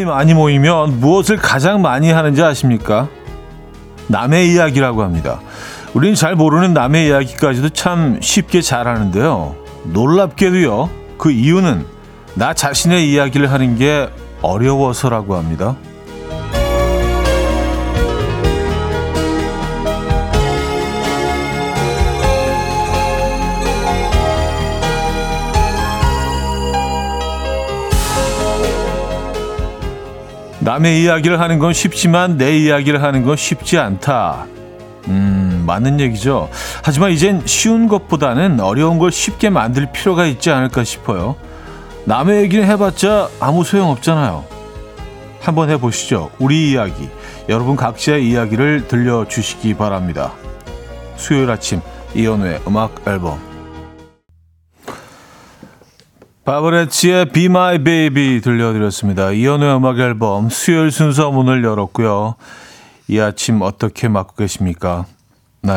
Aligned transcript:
사람이 0.00 0.04
많이 0.04 0.34
모이면 0.34 1.00
무엇을 1.00 1.36
가장 1.36 1.82
많이 1.82 2.10
하는지 2.10 2.42
아십니까? 2.42 3.08
남의 4.08 4.52
이야기라고 4.52 5.02
합니다. 5.02 5.40
우리는 5.94 6.14
잘 6.14 6.34
모르는 6.34 6.74
남의 6.74 7.08
이야기까지도 7.08 7.70
참 7.70 8.18
쉽게 8.20 8.60
잘 8.62 8.86
하는데요. 8.88 9.56
놀랍게도요. 9.84 10.90
그 11.18 11.30
이유는 11.30 11.86
나 12.34 12.54
자신의 12.54 13.10
이야기를 13.10 13.50
하는 13.50 13.76
게 13.76 14.08
어려워서라고 14.42 15.36
합니다. 15.36 15.76
남의 30.70 31.02
이야기를 31.02 31.40
하는 31.40 31.58
건 31.58 31.72
쉽지만 31.72 32.36
내 32.36 32.56
이야기를 32.56 33.02
하는 33.02 33.24
건 33.24 33.36
쉽지 33.36 33.76
않다. 33.76 34.46
음, 35.08 35.64
맞는 35.66 35.98
얘기죠. 35.98 36.48
하지만 36.84 37.10
이젠 37.10 37.42
쉬운 37.44 37.88
것보다는 37.88 38.60
어려운 38.60 39.00
걸 39.00 39.10
쉽게 39.10 39.50
만들 39.50 39.88
필요가 39.90 40.26
있지 40.26 40.48
않을까 40.52 40.84
싶어요. 40.84 41.34
남의 42.04 42.42
얘기는 42.42 42.64
해봤자 42.64 43.30
아무 43.40 43.64
소용 43.64 43.90
없잖아요. 43.90 44.44
한번 45.40 45.70
해보시죠. 45.70 46.30
우리 46.38 46.70
이야기. 46.70 47.10
여러분 47.48 47.74
각자의 47.74 48.30
이야기를 48.30 48.86
들려주시기 48.86 49.74
바랍니다. 49.74 50.34
수요일 51.16 51.50
아침 51.50 51.80
이연우의 52.14 52.60
음악 52.68 53.08
앨범 53.08 53.49
바브레치의 56.44 57.26
Be 57.26 57.44
My 57.46 57.78
Baby 57.82 58.40
들려드렸습니다. 58.40 59.30
이연우의 59.32 59.76
음악 59.76 59.98
앨범 59.98 60.48
수요일 60.48 60.90
순서 60.90 61.30
문을 61.30 61.62
열었고요. 61.64 62.36
이 63.08 63.18
아침 63.18 63.60
어떻게 63.62 64.08
맞고 64.08 64.36
계십니까? 64.36 65.06
네. 65.62 65.72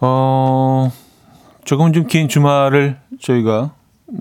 어, 0.00 0.92
조금 1.64 1.92
좀긴 1.92 2.28
주말을 2.28 2.98
저희가 3.20 3.70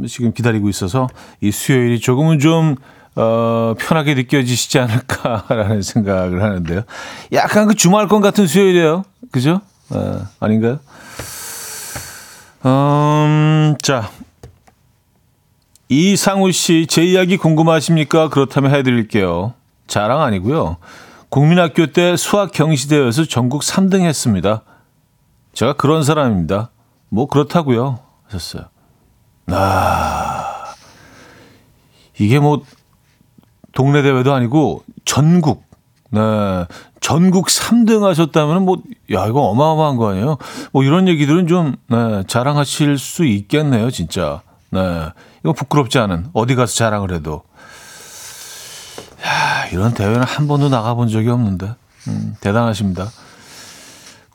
지금 0.07 0.33
기다리고 0.33 0.69
있어서 0.69 1.07
이 1.41 1.51
수요일이 1.51 1.99
조금은 1.99 2.39
좀 2.39 2.75
어, 3.15 3.73
편하게 3.79 4.13
느껴지시지 4.13 4.79
않을까라는 4.79 5.81
생각을 5.83 6.43
하는데요. 6.43 6.83
약간 7.33 7.67
그 7.67 7.75
주말권 7.75 8.21
같은 8.21 8.47
수요일이에요. 8.47 9.03
그죠? 9.31 9.61
어, 9.89 10.21
아닌가요? 10.39 10.79
음, 12.65 13.75
자, 13.81 14.09
이상우 15.89 16.51
씨, 16.51 16.85
제 16.87 17.03
이야기 17.03 17.37
궁금하십니까? 17.37 18.29
그렇다면 18.29 18.73
해드릴게요. 18.75 19.53
자랑 19.87 20.21
아니고요. 20.21 20.77
국민학교 21.29 21.87
때 21.87 22.17
수학 22.17 22.51
경시대회에서 22.51 23.25
전국 23.25 23.61
3등 23.61 24.01
했습니다. 24.01 24.63
제가 25.53 25.73
그런 25.73 26.03
사람입니다. 26.03 26.71
뭐 27.09 27.27
그렇다고요. 27.27 27.99
하셨어요. 28.25 28.63
아, 29.47 30.73
이게 32.19 32.39
뭐 32.39 32.63
동네 33.73 34.01
대회도 34.01 34.33
아니고 34.33 34.83
전국, 35.05 35.63
네, 36.09 36.19
전국 36.99 37.47
3등 37.47 38.01
하셨다면 38.01 38.65
뭐, 38.65 38.77
야, 39.13 39.25
이거 39.27 39.41
어마어마한 39.43 39.95
거 39.95 40.09
아니에요? 40.09 40.37
뭐 40.73 40.83
이런 40.83 41.07
얘기들은 41.07 41.47
좀, 41.47 41.75
네, 41.87 42.23
자랑하실 42.27 42.97
수 42.97 43.23
있겠네요, 43.23 43.89
진짜. 43.89 44.41
네. 44.69 44.81
이거 45.47 45.53
부끄럽지 45.53 45.97
않은 45.97 46.29
어디 46.33 46.55
가서 46.55 46.75
자랑을 46.75 47.13
해도 47.13 47.41
야, 49.25 49.65
이런 49.71 49.93
대회는 49.93 50.23
한 50.23 50.45
번도 50.45 50.67
나가본 50.67 51.07
적이 51.07 51.29
없는데 51.29 51.73
음, 52.09 52.35
대단하십니다. 52.41 53.09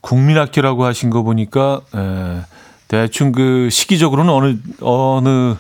국민학교라고 0.01 0.87
하신 0.87 1.11
거 1.11 1.23
보니까 1.23 1.83
에, 1.95 2.41
대충 2.89 3.33
그 3.33 3.69
시기적으로는 3.71 4.33
어느 4.33 4.57
어느 4.81 5.55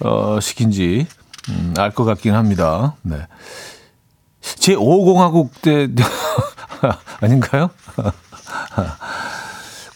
어, 0.00 0.40
시기인지 0.40 1.06
음, 1.50 1.74
알것 1.76 2.06
같긴 2.06 2.34
합니다. 2.34 2.94
네. 3.02 3.26
제 4.40 4.74
5공화국 4.74 5.50
때 5.60 5.88
아닌가요? 7.20 7.68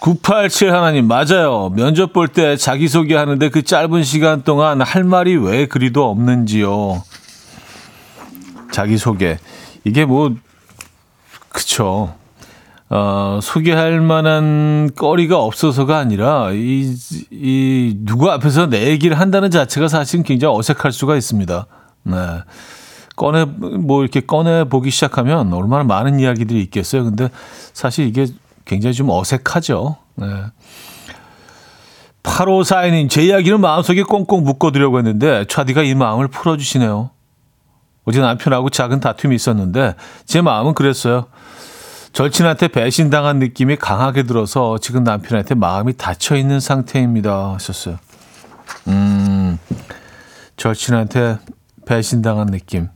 987 0.03 0.75
하나님, 0.75 1.07
맞아요. 1.07 1.71
면접 1.77 2.13
볼 2.13 2.27
때 2.27 2.57
자기소개 2.57 3.15
하는데 3.15 3.49
그 3.51 3.63
짧은 3.63 4.03
시간 4.03 4.43
동안 4.43 4.81
할 4.81 5.05
말이 5.05 5.37
왜 5.37 5.67
그리도 5.67 6.11
없는지요. 6.11 7.05
자기소개. 8.73 9.39
이게 9.85 10.05
뭐, 10.05 10.35
그쵸. 11.51 12.15
어, 12.91 13.39
소개할 13.41 14.01
만한 14.01 14.91
거리가 14.97 15.39
없어서가 15.39 15.99
아니라, 15.99 16.51
이, 16.51 16.97
이, 17.31 17.97
누구 17.99 18.29
앞에서 18.29 18.67
내 18.67 18.89
얘기를 18.89 19.21
한다는 19.21 19.53
자체가 19.53 19.87
사실은 19.87 20.25
굉장히 20.25 20.59
어색할 20.59 20.91
수가 20.91 21.17
있습니다. 21.17 21.67
네. 22.03 22.17
꺼내, 23.15 23.45
뭐 23.45 24.03
이렇게 24.03 24.21
꺼내 24.21 24.65
보기 24.65 24.91
시작하면 24.91 25.53
얼마나 25.53 25.85
많은 25.85 26.19
이야기들이 26.19 26.61
있겠어요. 26.63 27.05
근데 27.05 27.29
사실 27.73 28.09
이게 28.09 28.27
굉장히 28.65 28.95
좀 28.95 29.11
어색하죠. 29.11 29.97
네. 30.17 30.27
8호4인님, 32.23 33.11
제 33.11 33.23
이야기를 33.23 33.59
마음속에 33.59 34.03
꽁꽁 34.03 34.45
묶어두려고 34.45 34.99
했는데, 34.99 35.45
차디가 35.49 35.83
이 35.83 35.95
마음을 35.95 36.29
풀어주시네요. 36.29 37.11
어제 38.05 38.21
남편하고 38.21 38.71
작은 38.71 39.01
다툼이 39.01 39.35
있었는데, 39.35 39.95
제 40.25 40.41
마음은 40.41 40.75
그랬어요. 40.75 41.27
절친한테 42.13 42.69
배신당한 42.69 43.39
느낌이 43.39 43.77
강하게 43.77 44.25
들어서 44.25 44.79
지금 44.79 45.03
남편한테 45.03 45.55
마음이 45.55 45.97
닫혀있는 45.97 46.61
상태입니다. 46.61 47.55
하셨어요. 47.55 47.99
음, 48.89 49.59
절친한테 50.57 51.39
배신당한 51.87 52.49
느낌. 52.49 52.89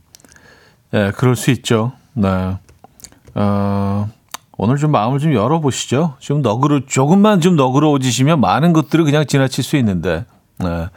예, 0.93 1.05
네, 1.05 1.11
그럴 1.11 1.35
수 1.35 1.51
있죠. 1.51 1.93
네. 2.13 2.57
어, 3.35 4.09
오늘 4.57 4.77
좀 4.77 4.91
마음을 4.91 5.19
좀 5.19 5.33
열어보시죠. 5.33 6.15
좀 6.19 6.41
너그러, 6.41 6.81
조금만 6.87 7.41
좀 7.41 7.55
너그러워지시면 7.55 8.41
많은 8.41 8.73
것들을 8.73 9.05
그냥 9.05 9.25
지나칠 9.25 9.63
수 9.63 9.77
있는데, 9.77 10.25
네. 10.59 10.87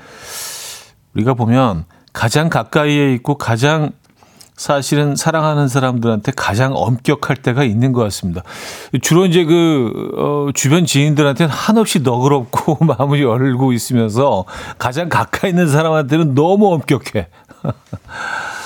우리가 1.14 1.34
보면 1.34 1.84
가장 2.12 2.48
가까이에 2.48 3.12
있고 3.14 3.36
가장 3.36 3.92
사실은 4.56 5.16
사랑하는 5.16 5.68
사람들한테 5.68 6.32
가장 6.36 6.72
엄격할 6.74 7.36
때가 7.36 7.64
있는 7.64 7.92
것 7.92 8.02
같습니다. 8.02 8.42
주로 9.00 9.24
이제 9.24 9.44
그, 9.44 10.10
어, 10.18 10.52
주변 10.52 10.84
지인들한테는 10.84 11.50
한없이 11.50 12.00
너그럽고 12.00 12.76
마음을 12.84 13.22
열고 13.22 13.72
있으면서 13.72 14.44
가장 14.78 15.08
가까이 15.08 15.50
있는 15.50 15.66
사람한테는 15.66 16.34
너무 16.34 16.74
엄격해. 16.74 17.28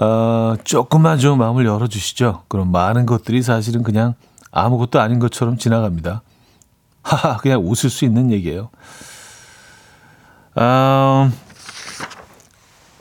어, 0.00 0.54
조금만 0.62 1.18
좀 1.18 1.38
마음을 1.38 1.66
열어주시죠. 1.66 2.44
그럼 2.48 2.70
많은 2.70 3.04
것들이 3.04 3.42
사실은 3.42 3.82
그냥 3.82 4.14
아무것도 4.52 5.00
아닌 5.00 5.18
것처럼 5.18 5.58
지나갑니다. 5.58 6.22
하하, 7.02 7.36
그냥 7.38 7.62
웃을 7.64 7.90
수 7.90 8.04
있는 8.04 8.30
얘기예요. 8.30 8.70
어, 10.54 11.30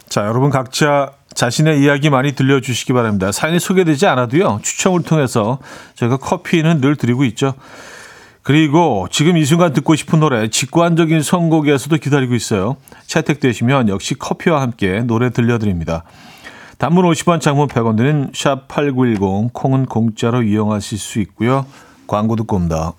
자, 0.09 0.25
여러분 0.25 0.49
각자 0.49 1.11
자신의 1.35 1.83
이야기 1.83 2.09
많이 2.09 2.33
들려주시기 2.33 2.93
바랍니다. 2.93 3.31
사연이 3.31 3.59
소개되지 3.59 4.07
않아도요, 4.07 4.61
추첨을 4.63 5.03
통해서 5.03 5.59
저희가 5.93 6.17
커피는 6.17 6.81
늘 6.81 6.95
드리고 6.95 7.25
있죠. 7.25 7.53
그리고 8.41 9.07
지금 9.11 9.37
이 9.37 9.45
순간 9.45 9.73
듣고 9.73 9.95
싶은 9.95 10.21
노래, 10.21 10.47
직관적인 10.47 11.21
선곡에서도 11.21 11.95
기다리고 11.97 12.33
있어요. 12.33 12.77
채택되시면 13.05 13.89
역시 13.89 14.15
커피와 14.15 14.61
함께 14.61 15.01
노래 15.01 15.29
들려드립니다. 15.29 16.03
단문 16.77 17.05
50원, 17.05 17.41
장문 17.41 17.67
100원 17.67 17.97
드는 17.97 18.31
샵 18.33 18.67
8910 18.67 19.51
콩은 19.53 19.85
공짜로 19.87 20.43
이용하실 20.43 20.97
수 20.99 21.19
있고요. 21.19 21.65
광고 22.07 22.35
듣고 22.35 22.55
옵니다. 22.55 22.93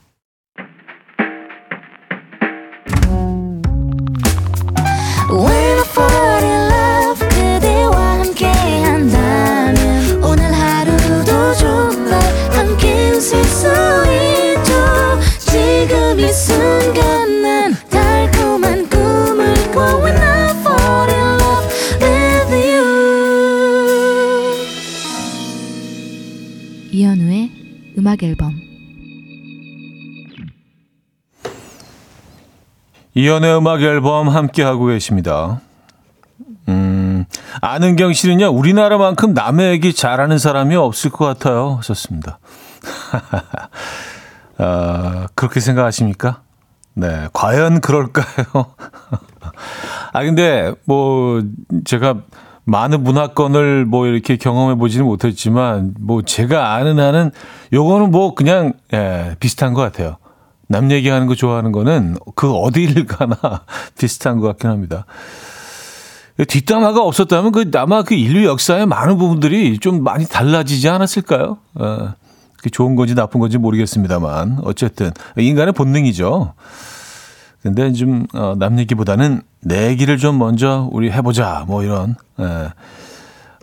음악 5.30 5.88
이연의 33.18 33.56
음악 33.56 33.82
앨범 33.82 34.28
함께 34.28 34.62
하고 34.62 34.86
계십니다. 34.86 35.60
음, 36.68 37.24
아는경 37.60 38.12
씨는요, 38.12 38.46
우리나라만큼 38.46 39.34
남의 39.34 39.72
얘기 39.72 39.92
잘하는 39.92 40.38
사람이 40.38 40.76
없을 40.76 41.10
것 41.10 41.24
같아요. 41.24 41.74
하셨습니다. 41.78 42.38
어, 44.58 45.26
그렇게 45.34 45.58
생각하십니까? 45.58 46.42
네. 46.94 47.26
과연 47.32 47.80
그럴까요? 47.80 48.66
아, 50.12 50.22
근데, 50.22 50.72
뭐, 50.84 51.42
제가 51.84 52.18
많은 52.66 53.02
문화권을 53.02 53.84
뭐 53.84 54.06
이렇게 54.06 54.36
경험해 54.36 54.76
보지는 54.76 55.04
못했지만, 55.04 55.92
뭐 55.98 56.22
제가 56.22 56.74
아는 56.74 57.00
한은 57.00 57.32
요거는 57.72 58.12
뭐 58.12 58.36
그냥, 58.36 58.74
예, 58.92 59.34
비슷한 59.40 59.74
것 59.74 59.82
같아요. 59.82 60.18
남 60.68 60.90
얘기하는 60.92 61.26
거 61.26 61.34
좋아하는 61.34 61.72
거는 61.72 62.16
그 62.34 62.52
어디를 62.52 63.06
가나 63.06 63.36
비슷한 63.98 64.38
것 64.38 64.46
같긴 64.48 64.70
합니다. 64.70 65.06
뒷담화가 66.46 67.02
없었다면 67.02 67.50
그 67.50 67.68
아마 67.74 68.02
그 68.04 68.14
인류 68.14 68.46
역사의 68.46 68.86
많은 68.86 69.18
부분들이 69.18 69.78
좀 69.78 70.04
많이 70.04 70.24
달라지지 70.24 70.88
않았을까요? 70.88 71.58
어, 71.74 72.14
그게 72.56 72.70
좋은 72.70 72.94
건지 72.94 73.14
나쁜 73.14 73.40
건지 73.40 73.58
모르겠습니다만 73.58 74.60
어쨌든 74.62 75.10
인간의 75.36 75.72
본능이죠. 75.72 76.54
근데 77.62 77.92
좀, 77.92 78.26
어, 78.34 78.54
남 78.56 78.78
얘기보다는 78.78 79.42
내 79.60 79.88
얘기를 79.88 80.16
좀 80.16 80.38
먼저 80.38 80.88
우리 80.92 81.10
해보자. 81.10 81.64
뭐 81.66 81.82
이런, 81.82 82.14
예, 82.38 82.70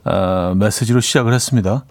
어, 0.03 0.53
메시지로 0.55 0.99
시작을 0.99 1.33
했습니다. 1.33 1.85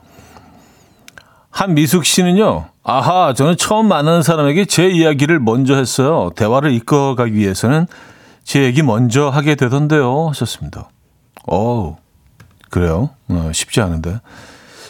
한미숙 1.54 2.04
씨는요, 2.04 2.64
아하, 2.82 3.32
저는 3.32 3.56
처음 3.56 3.86
만나는 3.86 4.22
사람에게 4.22 4.64
제 4.64 4.88
이야기를 4.88 5.38
먼저 5.38 5.76
했어요. 5.76 6.30
대화를 6.34 6.72
이끌어가기 6.72 7.32
위해서는 7.32 7.86
제 8.42 8.64
얘기 8.64 8.82
먼저 8.82 9.28
하게 9.28 9.54
되던데요. 9.54 10.30
하셨습니다. 10.30 10.90
어 11.46 11.96
그래요? 12.70 13.10
어, 13.28 13.50
쉽지 13.54 13.80
않은데. 13.80 14.18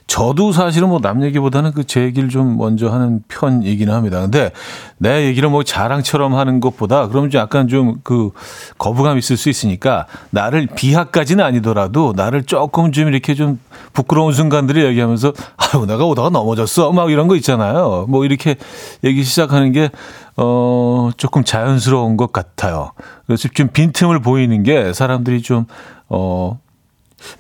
저도 0.07 0.53
사실은 0.53 0.89
뭐 0.91 1.01
남 1.01 1.23
얘기보다는 1.25 1.73
그 1.73 1.85
제 1.85 2.03
얘기를 2.03 2.29
좀 2.29 2.57
먼저 2.57 2.89
하는 2.91 3.23
편이기는 3.29 3.93
합니다. 3.93 4.21
근데 4.21 4.51
내 4.99 5.27
얘기를 5.27 5.49
뭐 5.49 5.63
자랑처럼 5.65 6.35
하는 6.35 6.61
것보다 6.61 7.09
그럼 7.09 7.31
좀 7.31 7.41
약간 7.41 7.69
좀 7.69 8.01
그 8.05 8.31
거부감 8.79 9.19
있을 9.19 9.37
수 9.37 9.49
있으니까 9.49 10.07
나를 10.31 10.67
비하까지는 10.75 11.45
아니더라도 11.45 12.13
나를 12.17 12.45
조금 12.45 12.93
좀 12.93 13.09
이렇게 13.09 13.35
좀 13.35 13.59
부끄러운 13.93 14.33
순간들을 14.33 14.85
얘기하면서 14.85 15.33
아유 15.57 15.87
내가 15.87 16.05
오다가 16.05 16.29
넘어졌어 16.31 16.93
막 16.93 17.11
이런 17.11 17.27
거 17.29 17.37
있잖아요. 17.37 18.07
뭐 18.09 18.25
이렇게 18.25 18.57
얘기 19.05 19.25
시작하는 19.25 19.73
게 19.73 19.91
어, 20.37 21.11
조금 21.17 21.45
자연스러운 21.45 22.17
것 22.17 22.33
같아요. 22.33 22.93
그래서 23.27 23.49
좀 23.55 23.69
빈틈을 23.69 24.21
보이는 24.21 24.63
게 24.65 24.93
사람들이 24.93 25.43
좀, 25.43 25.65
어, 26.09 26.59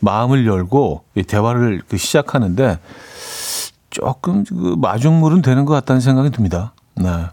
마음을 0.00 0.46
열고 0.46 1.04
대화를 1.26 1.82
그 1.88 1.96
시작하는데 1.96 2.78
조금 3.90 4.44
그 4.44 4.75
마중물은 4.78 5.42
되는 5.42 5.64
것 5.64 5.75
같다는 5.75 6.00
생각이 6.00 6.31
듭니다. 6.31 6.72
네. 6.96 7.26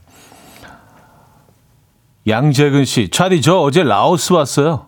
양재근 2.27 2.85
씨, 2.85 3.09
차디 3.09 3.41
저 3.41 3.57
어제 3.57 3.83
라오스 3.83 4.33
왔어요. 4.33 4.87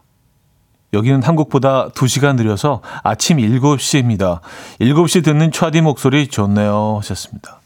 여기는 0.94 1.24
한국보다 1.24 1.90
2시간 1.90 2.36
느려서 2.36 2.82
아침 3.02 3.38
7시입니다. 3.38 4.42
7시 4.80 5.24
듣는 5.24 5.52
차디 5.52 5.82
목소리 5.82 6.28
좋네요. 6.28 6.98
하셨습니다. 7.00 7.60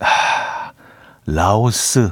아, 0.00 0.72
라오스. 1.24 2.10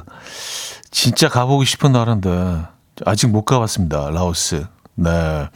진짜 0.89 1.29
가보고 1.29 1.63
싶은 1.63 1.91
나라인데 1.91 2.63
아직 3.05 3.27
못 3.27 3.43
가봤습니다. 3.43 4.09
라오스. 4.09 4.65
네. 4.95 5.47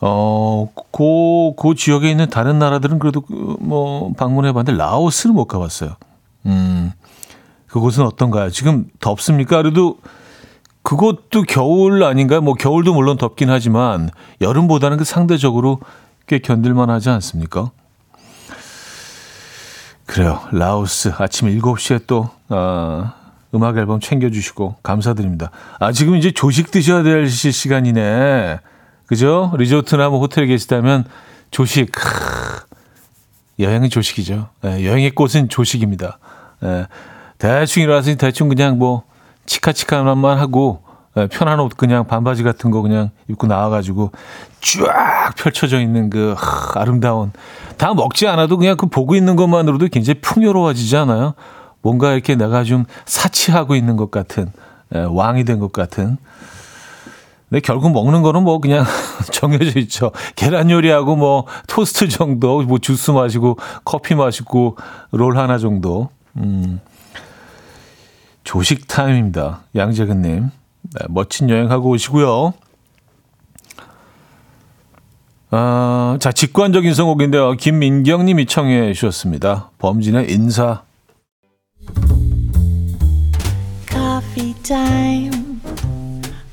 어, 0.00 0.68
그, 0.92 1.54
그 1.56 1.74
지역에 1.74 2.10
있는 2.10 2.28
다른 2.28 2.58
나라들은 2.58 2.98
그래도 2.98 3.20
그뭐 3.22 4.12
방문해 4.16 4.52
봤는데 4.52 4.76
라오스는 4.78 5.34
못 5.34 5.46
가봤어요. 5.46 5.96
음, 6.46 6.92
그곳은 7.68 8.04
어떤가요? 8.04 8.50
지금 8.50 8.86
덥습니까? 9.00 9.58
그래도 9.58 9.98
그것도 10.82 11.42
겨울 11.48 12.04
아닌가요? 12.04 12.40
뭐 12.40 12.54
겨울도 12.54 12.94
물론 12.94 13.16
덥긴 13.16 13.50
하지만 13.50 14.10
여름보다는 14.40 14.98
그 14.98 15.04
상대적으로 15.04 15.80
꽤 16.26 16.38
견딜만 16.38 16.90
하지 16.90 17.10
않습니까? 17.10 17.70
그래요. 20.04 20.40
라오스 20.52 21.12
아침 21.18 21.48
7시에 21.48 22.06
또, 22.06 22.30
어, 22.48 23.12
음악 23.54 23.76
앨범 23.76 23.98
챙겨주시고 23.98 24.76
감사드립니다. 24.82 25.50
아, 25.80 25.90
지금 25.90 26.14
이제 26.14 26.30
조식 26.30 26.70
드셔야 26.70 27.02
될 27.02 27.28
시간이네. 27.28 28.60
그죠? 29.06 29.52
리조트나 29.56 30.08
뭐 30.08 30.20
호텔에 30.20 30.46
계시다면 30.46 31.04
조식. 31.50 31.92
여행은 33.58 33.88
조식이죠. 33.88 34.48
예, 34.64 34.84
여행의 34.84 35.12
꽃은 35.12 35.48
조식입니다. 35.48 36.18
예, 36.64 36.86
대충 37.38 37.82
일어나서 37.82 38.14
대충 38.16 38.48
그냥 38.48 38.78
뭐 38.78 39.04
치카치카만 39.46 40.38
하고 40.38 40.82
예, 41.16 41.26
편한 41.28 41.60
옷 41.60 41.74
그냥 41.76 42.06
반바지 42.06 42.42
같은 42.42 42.70
거 42.70 42.82
그냥 42.82 43.10
입고 43.28 43.46
나와가지고 43.46 44.10
쫙 44.60 45.34
펼쳐져 45.38 45.80
있는 45.80 46.10
그 46.10 46.34
하, 46.36 46.78
아름다운 46.80 47.32
다 47.78 47.94
먹지 47.94 48.26
않아도 48.28 48.58
그냥 48.58 48.76
그 48.76 48.86
보고 48.86 49.14
있는 49.14 49.36
것만으로도 49.36 49.88
굉장히 49.88 50.20
풍요로워지지 50.20 50.94
않아요? 50.98 51.32
뭔가 51.80 52.12
이렇게 52.12 52.34
내가 52.34 52.64
좀 52.64 52.84
사치하고 53.06 53.74
있는 53.76 53.96
것 53.96 54.10
같은 54.10 54.52
예, 54.94 54.98
왕이 55.08 55.44
된 55.44 55.60
것 55.60 55.72
같은 55.72 56.18
근데 57.48 57.60
결국 57.60 57.92
먹는 57.92 58.22
거는 58.22 58.42
뭐 58.42 58.58
그냥 58.58 58.84
정해져 59.32 59.78
있죠. 59.80 60.10
계란 60.34 60.70
요리하고 60.70 61.16
뭐 61.16 61.46
토스트 61.68 62.08
정도, 62.08 62.62
뭐 62.62 62.78
주스 62.78 63.10
마시고 63.12 63.56
커피 63.84 64.14
마시고 64.14 64.76
롤 65.12 65.38
하나 65.38 65.58
정도. 65.58 66.10
음. 66.36 66.80
조식 68.42 68.86
타임입니다. 68.88 69.62
양재근님. 69.74 70.50
네, 70.82 71.06
멋진 71.08 71.50
여행하고 71.50 71.90
오시고요. 71.90 72.54
아, 75.50 76.16
자, 76.20 76.32
직관적인 76.32 76.94
선곡인데요. 76.94 77.52
김민경님이 77.52 78.46
청해 78.46 78.92
주셨습니다. 78.92 79.70
범진의 79.78 80.30
인사. 80.30 80.82
Coffee 83.88 84.54
time. 84.62 85.45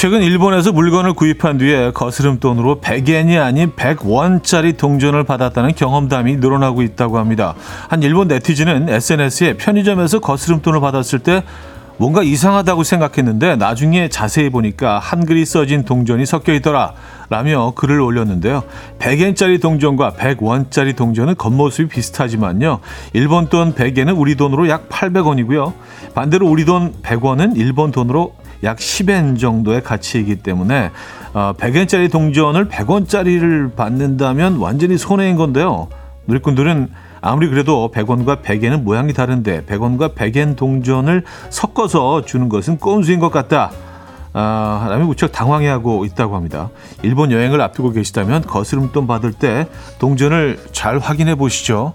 최근 0.00 0.22
일본에서 0.22 0.70
물건을 0.70 1.14
구입한 1.14 1.58
뒤에 1.58 1.90
거스름 1.90 2.38
돈으로 2.38 2.80
100엔이 2.80 3.42
아닌 3.42 3.72
100원짜리 3.72 4.76
동전을 4.76 5.24
받았다는 5.24 5.74
경험담이 5.74 6.36
늘어나고 6.36 6.82
있다고 6.82 7.18
합니다. 7.18 7.56
한 7.88 8.04
일본 8.04 8.28
네티즌은 8.28 8.90
SNS에 8.90 9.56
편의점에서 9.56 10.20
거스름 10.20 10.62
돈을 10.62 10.80
받았을 10.80 11.18
때 11.18 11.42
뭔가 11.96 12.22
이상하다고 12.22 12.84
생각했는데 12.84 13.56
나중에 13.56 14.08
자세히 14.08 14.50
보니까 14.50 15.00
한글이 15.00 15.44
써진 15.44 15.84
동전이 15.84 16.26
섞여 16.26 16.52
있더라 16.54 16.92
라며 17.28 17.72
글을 17.74 18.00
올렸는데요. 18.00 18.62
100엔짜리 19.00 19.60
동전과 19.60 20.12
100원짜리 20.12 20.94
동전은 20.94 21.34
겉모습이 21.34 21.88
비슷하지만요. 21.88 22.78
일본 23.14 23.48
돈 23.48 23.74
100엔은 23.74 24.16
우리 24.16 24.36
돈으로 24.36 24.68
약 24.68 24.88
800원이고요. 24.90 25.72
반대로 26.14 26.46
우리 26.46 26.64
돈 26.64 26.94
100원은 27.02 27.56
일본 27.56 27.90
돈으로 27.90 28.36
약 28.62 28.78
10엔 28.78 29.38
정도의 29.38 29.82
가치이기 29.82 30.36
때문에 30.36 30.90
어, 31.34 31.52
100엔짜리 31.58 32.10
동전을 32.10 32.68
100원짜리를 32.68 33.76
받는다면 33.76 34.56
완전히 34.56 34.98
손해인 34.98 35.36
건데요. 35.36 35.88
누리꾼들은 36.26 36.88
아무리 37.20 37.48
그래도 37.48 37.90
100원과 37.92 38.42
100엔은 38.42 38.82
모양이 38.82 39.12
다른데 39.12 39.64
100원과 39.66 40.14
100엔 40.14 40.56
동전을 40.56 41.24
섞어서 41.50 42.24
주는 42.24 42.48
것은 42.48 42.78
꼼수인 42.78 43.18
것 43.18 43.30
같다. 43.30 43.70
아, 44.34 44.86
라며 44.90 45.06
무척 45.06 45.32
당황해하고 45.32 46.04
있다고 46.04 46.36
합니다. 46.36 46.70
일본 47.02 47.32
여행을 47.32 47.60
앞두고 47.60 47.90
계시다면 47.92 48.42
거스름돈 48.42 49.06
받을 49.06 49.32
때 49.32 49.68
동전을 49.98 50.60
잘 50.72 50.98
확인해 50.98 51.34
보시죠. 51.34 51.92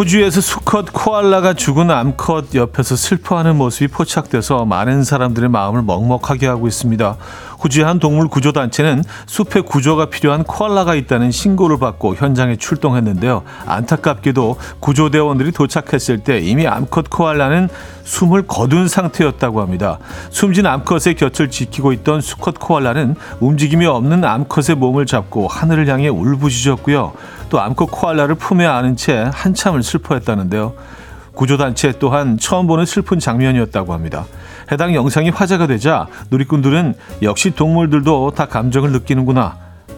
호주에서 0.00 0.40
수컷 0.40 0.94
코알라가 0.94 1.52
죽은 1.52 1.90
암컷 1.90 2.54
옆에서 2.54 2.96
슬퍼하는 2.96 3.56
모습이 3.56 3.88
포착돼서 3.88 4.64
많은 4.64 5.04
사람들의 5.04 5.50
마음을 5.50 5.82
먹먹하게 5.82 6.46
하고 6.46 6.66
있습니다. 6.66 7.16
호주의 7.62 7.84
한 7.84 7.98
동물 7.98 8.28
구조 8.28 8.50
단체는 8.50 9.04
숲에 9.26 9.60
구조가 9.60 10.06
필요한 10.06 10.44
코알라가 10.44 10.94
있다는 10.94 11.30
신고를 11.30 11.78
받고 11.78 12.14
현장에 12.14 12.56
출동했는데요. 12.56 13.42
안타깝게도 13.66 14.56
구조대원들이 14.80 15.52
도착했을 15.52 16.20
때 16.20 16.38
이미 16.38 16.66
암컷 16.66 17.10
코알라는 17.10 17.68
숨을 18.04 18.46
거둔 18.46 18.88
상태였다고 18.88 19.60
합니다. 19.60 19.98
숨진 20.30 20.64
암컷의 20.64 21.16
곁을 21.18 21.50
지키고 21.50 21.92
있던 21.92 22.22
수컷 22.22 22.58
코알라는 22.58 23.16
움직임이 23.40 23.84
없는 23.84 24.24
암컷의 24.24 24.76
몸을 24.78 25.04
잡고 25.04 25.46
하늘을 25.46 25.88
향해 25.88 26.08
울부짖었고요. 26.08 27.12
또 27.50 27.60
암컷 27.60 27.90
코알라를 27.90 28.36
품에 28.36 28.64
안은 28.64 28.96
채 28.96 29.28
한참을 29.32 29.82
슬퍼했다는데요. 29.82 30.72
구조단체 31.34 31.92
또한 31.98 32.38
처음 32.38 32.66
보는 32.66 32.86
슬픈 32.86 33.18
장면이었다고 33.18 33.92
합니다. 33.92 34.24
해당 34.72 34.94
영상이 34.94 35.30
화제가 35.30 35.66
되자 35.66 36.06
누리꾼들은 36.30 36.94
역시 37.22 37.50
동물들도 37.50 38.32
다 38.36 38.46
감정을 38.46 38.92
느끼는구나. 38.92 39.56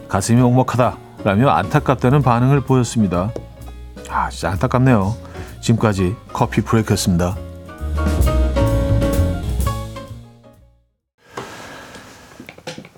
가슴이 0.09 0.41
먹먹하다. 0.41 0.97
라며 1.25 1.51
안타깝다는 1.51 2.23
반응을 2.23 2.63
보였습니다. 2.63 3.31
아, 4.11 4.29
진짜 4.31 4.51
안타깝네요. 4.51 5.15
지금까지 5.61 6.17
커피 6.33 6.61
브레이크였습니다. 6.63 7.37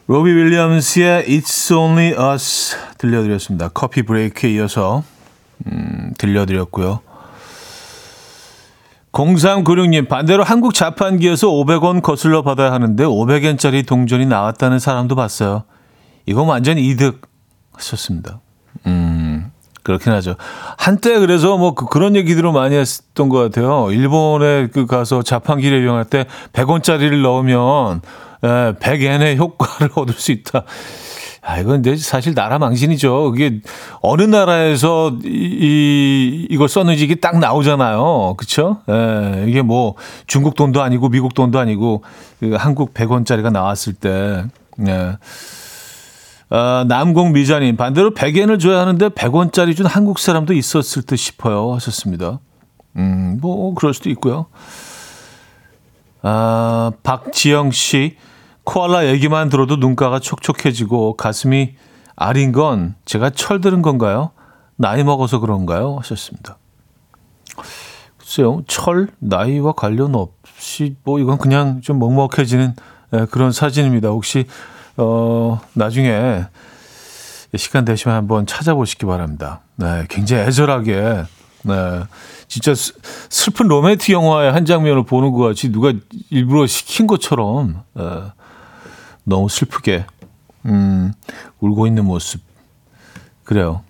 로비 0.07 0.31
윌리엄스의 0.31 1.25
It's 1.25 1.75
Only 1.75 2.13
Us 2.35 2.77
들려드렸습니다. 2.99 3.69
커피 3.69 4.03
브레이크에 4.03 4.51
이어서 4.51 5.03
음, 5.67 6.13
들려드렸고요. 6.19 7.01
0396님 9.13 10.09
반대로 10.09 10.45
한국 10.45 10.75
자판기에서 10.75 11.49
500원 11.49 12.03
거슬러 12.03 12.43
받아야 12.43 12.73
하는데 12.73 13.03
500엔짜리 13.03 13.87
동전이 13.87 14.27
나왔다는 14.27 14.79
사람도 14.79 15.15
봤어요. 15.15 15.65
이건 16.27 16.49
완전 16.49 16.77
이득 16.77 17.23
하셨습니다. 17.73 18.41
음 18.87 19.53
그렇긴 19.85 20.13
하죠. 20.15 20.35
한때 20.77 21.19
그래서 21.19 21.57
뭐 21.57 21.75
그, 21.75 21.97
런 21.97 22.17
얘기들을 22.17 22.53
많이 22.53 22.77
했던 22.77 23.29
것 23.31 23.39
같아요. 23.39 23.91
일본에 23.91 24.67
그 24.67 24.85
가서 24.85 25.23
자판기를 25.23 25.83
이용할 25.83 26.05
때 26.05 26.27
100원짜리를 26.53 27.23
넣으면 27.23 28.03
100엔의 28.81 29.37
효과를 29.37 29.91
얻을 29.97 30.15
수 30.15 30.33
있다. 30.33 30.65
아, 31.47 31.59
이건 31.59 31.83
사실 31.99 32.35
나라 32.35 32.59
망신이죠. 32.59 33.31
그게 33.33 33.61
어느 34.01 34.23
나라에서 34.23 35.13
이, 35.25 35.29
이 35.29 36.47
이 36.51 36.57
걸 36.57 36.69
썼는지 36.69 37.05
이게 37.05 37.17
딱 37.17 37.39
나오잖아요. 37.39 38.35
그쵸? 38.39 38.79
예, 38.89 39.45
이게 39.47 39.61
뭐 39.61 39.95
중국 40.27 40.55
돈도 40.55 40.81
아니고 40.83 41.09
미국 41.11 41.35
돈도 41.35 41.59
아니고 41.59 42.03
그 42.41 42.55
한국 42.55 42.95
100원짜리가 42.95 43.51
나왔을 43.53 43.93
때, 43.93 44.45
예. 44.87 45.19
아, 46.51 46.85
남공 46.89 47.33
미자님, 47.33 47.77
반대로 47.77 48.15
100엔을 48.15 48.61
줘야 48.61 48.81
하는데 48.81 49.09
100원짜리 49.09 49.77
준 49.77 49.87
한국 49.87 50.19
사람도 50.19 50.53
있었을 50.55 51.03
듯 51.03 51.17
싶어요. 51.17 51.75
하셨습니다. 51.75 52.39
음, 52.97 53.39
뭐, 53.41 53.75
그럴 53.75 53.93
수도 53.93 54.09
있고요. 54.11 54.47
아, 56.23 56.93
박지영 57.03 57.71
씨, 57.73 58.17
코알라 58.65 59.07
얘기만 59.09 59.49
들어도 59.51 59.77
눈가가 59.77 60.19
촉촉해지고 60.19 61.17
가슴이 61.17 61.75
아린 62.17 62.53
건 62.53 62.95
제가 63.05 63.31
철들은 63.31 63.83
건가요? 63.83 64.31
나이 64.77 65.05
먹어서 65.05 65.39
그런가요? 65.39 65.97
하셨습니다. 65.99 66.59
글쎄요, 68.19 68.63
철, 68.67 69.09
나이와 69.19 69.73
관련 69.73 70.15
없이, 70.15 70.97
뭐, 71.05 71.19
이건 71.19 71.39
그냥 71.39 71.81
좀 71.83 71.99
먹먹해지는 71.99 72.75
예, 73.13 73.27
그런 73.31 73.53
사진입니다. 73.53 74.09
혹시, 74.09 74.47
어, 74.97 75.61
나중에 75.75 76.45
시간 77.55 77.85
되시면 77.85 78.17
한번 78.17 78.47
찾아보시기 78.47 79.07
바랍니다. 79.07 79.61
네, 79.77 80.07
굉장히 80.09 80.45
애절하게, 80.45 81.25
네, 81.63 82.03
진짜 82.49 82.73
슬픈 83.29 83.69
로맨틱 83.69 84.15
영화의 84.15 84.53
한 84.53 84.65
장면을 84.65 85.05
보는 85.05 85.33
것 85.33 85.39
같이 85.39 85.71
누가 85.71 85.93
일부러 86.31 86.67
시킨 86.67 87.07
것처럼, 87.07 87.83
네, 87.93 88.03
너무 89.25 89.49
슬프게 89.49 90.07
음, 90.67 91.13
울고 91.61 91.87
있는 91.87 92.05
모습. 92.05 92.41
그래요. 93.43 93.83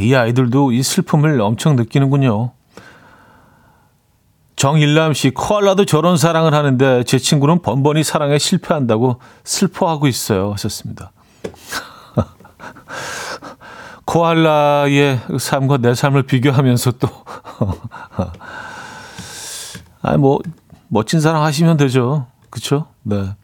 이 0.00 0.14
아이들도 0.14 0.72
이 0.72 0.82
슬픔을 0.82 1.40
엄청 1.40 1.76
느끼는군요. 1.76 2.50
정일남 4.56 5.14
씨, 5.14 5.30
코알라도 5.30 5.84
저런 5.84 6.16
사랑을 6.16 6.52
하는데 6.52 7.04
제 7.04 7.18
친구는 7.18 7.62
번번이 7.62 8.02
사랑에 8.02 8.38
실패한다고 8.38 9.20
슬퍼하고 9.44 10.08
있어요. 10.08 10.52
하셨습니다. 10.52 11.12
코알라의 14.04 15.20
삶과 15.38 15.76
내 15.76 15.94
삶을 15.94 16.24
비교하면서 16.24 16.92
또, 16.92 17.08
아, 20.02 20.16
뭐, 20.16 20.40
멋진 20.88 21.20
사랑 21.20 21.44
하시면 21.44 21.76
되죠. 21.76 22.26
그쵸? 22.50 22.86
네. 23.04 23.36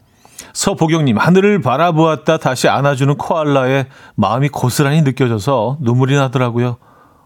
서보경님, 0.53 1.17
하늘을 1.17 1.61
바라보았다 1.61 2.37
다시 2.37 2.67
안아주는 2.67 3.15
코알라의 3.17 3.87
마음이 4.15 4.49
고스란히 4.49 5.01
느껴져서 5.01 5.77
눈물이 5.81 6.15
나더라고요. 6.15 6.77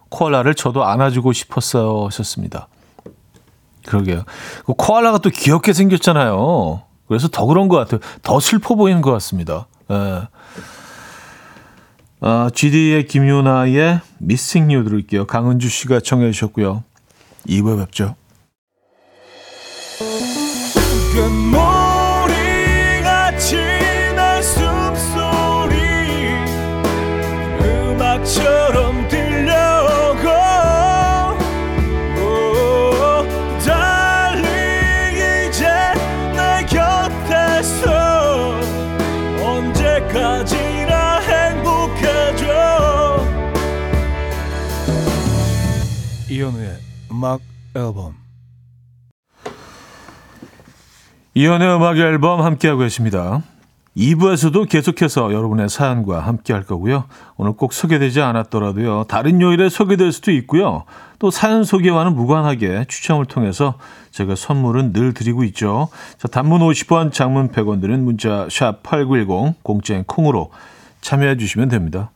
코알라를 0.09 0.55
저도 0.55 0.83
안아주고 0.85 1.33
싶었어요. 1.33 2.05
하셨습니다. 2.05 2.67
그러게요. 3.85 4.23
그 4.65 4.73
코알라가 4.73 5.19
또 5.19 5.29
귀엽게 5.29 5.73
생겼잖아요. 5.73 6.81
그래서 7.07 7.27
더 7.27 7.45
그런 7.45 7.67
것 7.67 7.77
같아요. 7.77 7.99
더 8.21 8.39
슬퍼 8.39 8.75
보이는 8.75 9.01
것 9.01 9.11
같습니다. 9.11 9.67
예. 9.91 10.27
아, 12.21 12.49
GD의 12.53 13.07
김유나의 13.07 14.01
Missing 14.21 14.73
You 14.73 14.87
들을게요. 14.87 15.25
강은주 15.25 15.69
씨가 15.69 16.01
청해 16.01 16.31
주셨고요. 16.31 16.83
2부에 17.47 17.79
뵙죠. 17.79 18.15
앨범 47.79 48.15
이현우의 51.33 51.75
음악 51.75 51.98
앨범 51.98 52.41
함께하고 52.41 52.81
계십니다. 52.81 53.41
2부에서도 53.95 54.69
계속해서 54.69 55.33
여러분의 55.33 55.69
사연과 55.69 56.21
함께 56.21 56.53
할 56.53 56.63
거고요. 56.63 57.05
오늘 57.38 57.53
꼭 57.53 57.74
소개되지 57.74 58.21
않았더라도요. 58.21 59.05
다른 59.07 59.41
요일에 59.41 59.69
소개될 59.69 60.12
수도 60.12 60.31
있고요. 60.31 60.86
또 61.17 61.31
사연 61.31 61.63
소개와는 61.63 62.15
무관하게 62.15 62.86
추첨을 62.88 63.25
통해서 63.25 63.75
제가 64.12 64.36
선물은 64.36 64.93
늘 64.93 65.13
드리고 65.13 65.43
있죠. 65.45 65.89
자, 66.17 66.27
단문 66.27 66.62
50원, 66.62 67.12
장문 67.12 67.50
100원 67.51 67.81
드는 67.81 68.03
문자 68.03 68.48
샵 68.50 68.83
8910 68.83 69.63
공짜인 69.63 70.03
콩으로 70.05 70.51
참여해 71.01 71.38
주시면 71.38 71.69
됩니다. 71.69 72.12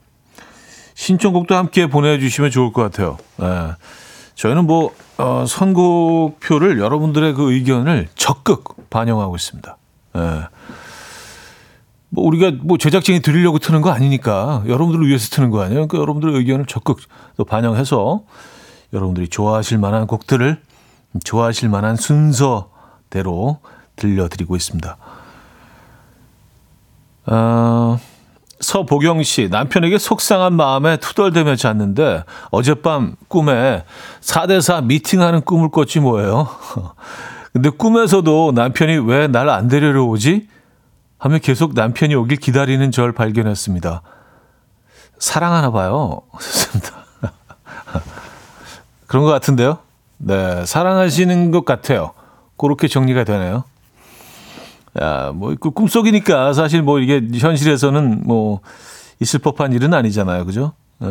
신청곡도 0.96 1.55
함께 1.55 1.88
보내주시면 1.88 2.51
좋을 2.51 2.72
것 2.72 2.82
같아요. 2.84 3.17
네. 3.38 3.48
저희는 4.36 4.65
뭐 4.65 4.93
어, 5.17 5.46
선곡표를 5.48 6.79
여러분들의 6.79 7.34
그 7.34 7.53
의견을 7.53 8.08
적극 8.15 8.89
반영하고 8.89 9.36
있습니다. 9.36 9.77
예. 10.15 10.48
뭐 12.10 12.25
우리가 12.25 12.51
뭐 12.62 12.77
제작진이 12.77 13.22
드리려고 13.22 13.58
트는 13.60 13.82
거 13.82 13.89
아니니까 13.89 14.63
여러분들을 14.67 15.08
위해서 15.08 15.29
트는 15.29 15.50
거 15.50 15.62
아니에요. 15.62 15.88
그러니까 15.88 15.98
여러분들의 15.98 16.36
의견을 16.36 16.65
적극 16.67 17.00
또 17.38 17.43
반영해서 17.43 18.24
여러분들이 18.93 19.27
좋아하실 19.27 19.79
만한 19.79 20.05
곡들을 20.05 20.62
좋아하실 21.24 21.70
만한 21.70 21.96
순서대로 21.96 23.60
들려드리고 23.96 24.55
있습니다. 24.55 24.98
어, 27.25 28.00
서보경 28.63 29.22
씨, 29.24 29.50
남편에게 29.51 29.98
속상한 30.00 30.53
마음에 30.53 30.98
투덜대며 30.98 31.58
잤는데 31.58 32.24
어젯밤 32.50 33.15
꿈에 33.27 33.84
4대4 34.22 34.86
미팅하는 34.86 35.41
꿈을 35.41 35.70
꿨지 35.70 36.00
뭐예요. 36.00 36.48
근데 37.53 37.70
꿈에서도 37.70 38.53
남편이 38.55 38.98
왜 39.08 39.27
날 39.27 39.50
안 39.50 39.67
데리러 39.67 40.05
오지? 40.05 40.48
하며 41.20 41.38
계속 41.38 41.74
남편이 41.74 42.15
오길 42.15 42.38
기다리는 42.38 42.89
절 42.91 43.12
발견했습니다. 43.12 44.01
사랑하나 45.20 45.72
봐요. 45.72 46.22
그런 49.08 49.24
것 49.24 49.29
같은데요. 49.29 49.77
네, 50.17 50.65
사랑하시는 50.65 51.51
것 51.51 51.65
같아요. 51.65 52.13
그렇게 52.58 52.88
정리가 52.88 53.24
되네요. 53.25 53.63
야, 55.01 55.31
뭐, 55.33 55.55
그 55.59 55.71
꿈속이니까 55.71 56.53
사실 56.53 56.81
뭐 56.83 57.00
이게 57.00 57.21
현실에서는 57.33 58.21
뭐 58.25 58.62
있을 59.19 59.39
법한 59.39 59.73
일은 59.73 59.93
아니잖아요. 59.93 60.45
그죠? 60.45 60.73
네. 61.00 61.07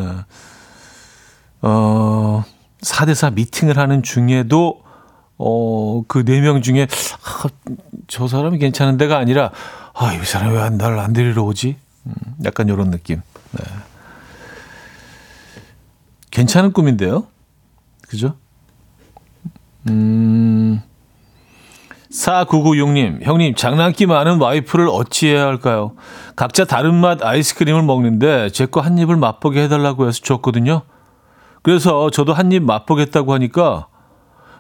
어, 1.63 2.45
4대4 2.81 3.35
미팅을 3.35 3.79
하는 3.79 4.03
중에도, 4.03 4.83
어, 5.39 6.03
그 6.07 6.25
네 6.25 6.41
명 6.41 6.63
중에, 6.63 6.87
아, 7.25 7.49
저 8.09 8.29
사람이 8.29 8.59
괜찮은 8.59 8.97
데가 8.97 9.19
아니라, 9.19 9.51
아, 9.95 10.13
이 10.15 10.25
사람이 10.25 10.55
왜 10.57 10.71
나를 10.71 10.99
안 10.99 11.13
데리러 11.13 11.43
오지? 11.45 11.77
음, 12.07 12.13
약간 12.45 12.69
요런 12.69 12.91
느낌. 12.91 13.21
네. 13.53 13.65
괜찮은 16.31 16.73
꿈인데요? 16.73 17.27
그죠? 18.09 18.35
음, 19.89 20.81
4996님, 22.13 23.23
형님, 23.23 23.55
장난기 23.55 24.05
많은 24.07 24.39
와이프를 24.41 24.89
어찌해야 24.91 25.47
할까요? 25.47 25.95
각자 26.37 26.65
다른 26.67 26.95
맛 26.95 27.23
아이스크림을 27.25 27.83
먹는데 27.83 28.51
제 28.51 28.67
거 28.67 28.83
한 28.83 28.99
입을 28.99 29.17
맛보게 29.17 29.63
해달라고 29.65 30.07
해서 30.09 30.21
줬거든요. 30.23 30.83
그래서 31.63 32.11
저도 32.11 32.35
한 32.35 32.53
입 32.53 32.63
맛보겠다고 32.65 33.33
하니까 33.33 33.87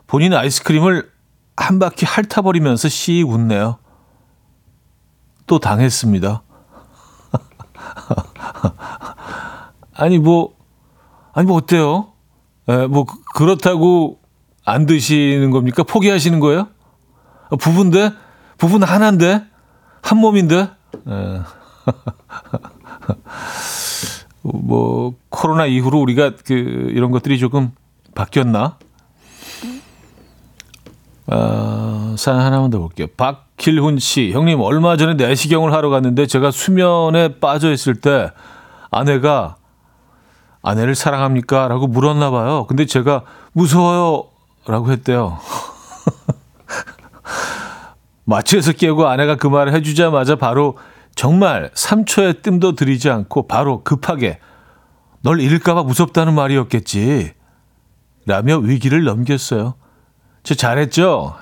본인 0.06 0.32
아이스크림을 0.32 1.10
한 1.56 1.78
바퀴 1.78 2.06
핥아버리면서 2.06 2.88
씩 2.88 3.28
웃네요. 3.28 3.76
또 5.46 5.58
당했습니다. 5.58 6.42
아니, 9.94 10.18
뭐, 10.18 10.54
아니, 11.34 11.46
뭐, 11.46 11.56
어때요? 11.58 12.12
에, 12.68 12.86
뭐, 12.86 13.04
그렇다고 13.34 14.20
안 14.64 14.86
드시는 14.86 15.50
겁니까? 15.50 15.82
포기하시는 15.82 16.40
거예요? 16.40 16.68
부부인데? 17.56 18.12
부부는 18.58 18.86
하나인데? 18.86 19.44
한 20.02 20.18
몸인데? 20.18 20.56
에. 20.56 20.68
뭐 24.42 25.14
코로나 25.28 25.66
이후로 25.66 26.00
우리가 26.00 26.32
그 26.44 26.54
이런 26.54 27.10
것들이 27.10 27.38
조금 27.38 27.72
바뀌었나? 28.14 28.76
아, 31.28 32.14
사연 32.18 32.40
하나만 32.40 32.70
더 32.70 32.78
볼게요. 32.78 33.06
박길훈 33.16 33.98
씨, 33.98 34.32
형님 34.32 34.60
얼마 34.60 34.96
전에 34.96 35.14
내시경을 35.14 35.72
하러 35.72 35.88
갔는데 35.88 36.26
제가 36.26 36.50
수면에 36.50 37.38
빠져 37.38 37.72
있을 37.72 37.94
때 37.94 38.32
아내가 38.90 39.56
아내를 40.62 40.94
사랑합니까? 40.94 41.68
라고 41.68 41.86
물었나 41.86 42.30
봐요. 42.30 42.66
근데 42.68 42.86
제가 42.86 43.22
무서워요. 43.52 44.24
라고 44.66 44.92
했대요. 44.92 45.38
마취해서 48.24 48.72
깨고 48.72 49.08
아내가 49.08 49.36
그 49.36 49.46
말을 49.46 49.74
해주자마자 49.74 50.36
바로 50.36 50.78
정말 51.14 51.70
3초의 51.74 52.42
뜸도 52.42 52.74
들이지 52.74 53.10
않고 53.10 53.46
바로 53.46 53.82
급하게 53.82 54.38
널 55.22 55.40
잃을까봐 55.40 55.82
무섭다는 55.82 56.34
말이었겠지. 56.34 57.32
라며 58.26 58.58
위기를 58.58 59.04
넘겼어요. 59.04 59.74
저 60.42 60.54
잘했죠? 60.54 61.36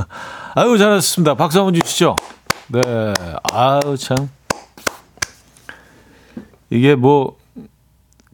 아유, 0.54 0.76
잘했습니다. 0.78 1.34
박수 1.34 1.58
한번 1.58 1.74
주시죠. 1.80 2.16
네. 2.68 2.80
아유, 3.52 3.96
참. 3.98 4.28
이게 6.70 6.94
뭐, 6.94 7.36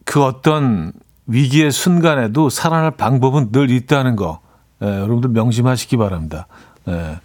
그 0.05 0.23
어떤 0.23 0.93
위기의 1.27 1.71
순간에도 1.71 2.49
살아날 2.49 2.91
방법은 2.91 3.51
늘 3.51 3.69
있다는 3.69 4.15
거. 4.15 4.39
예, 4.81 4.87
여러분들 4.87 5.29
명심하시기 5.29 5.97
바랍니다. 5.97 6.47
예. 6.87 7.19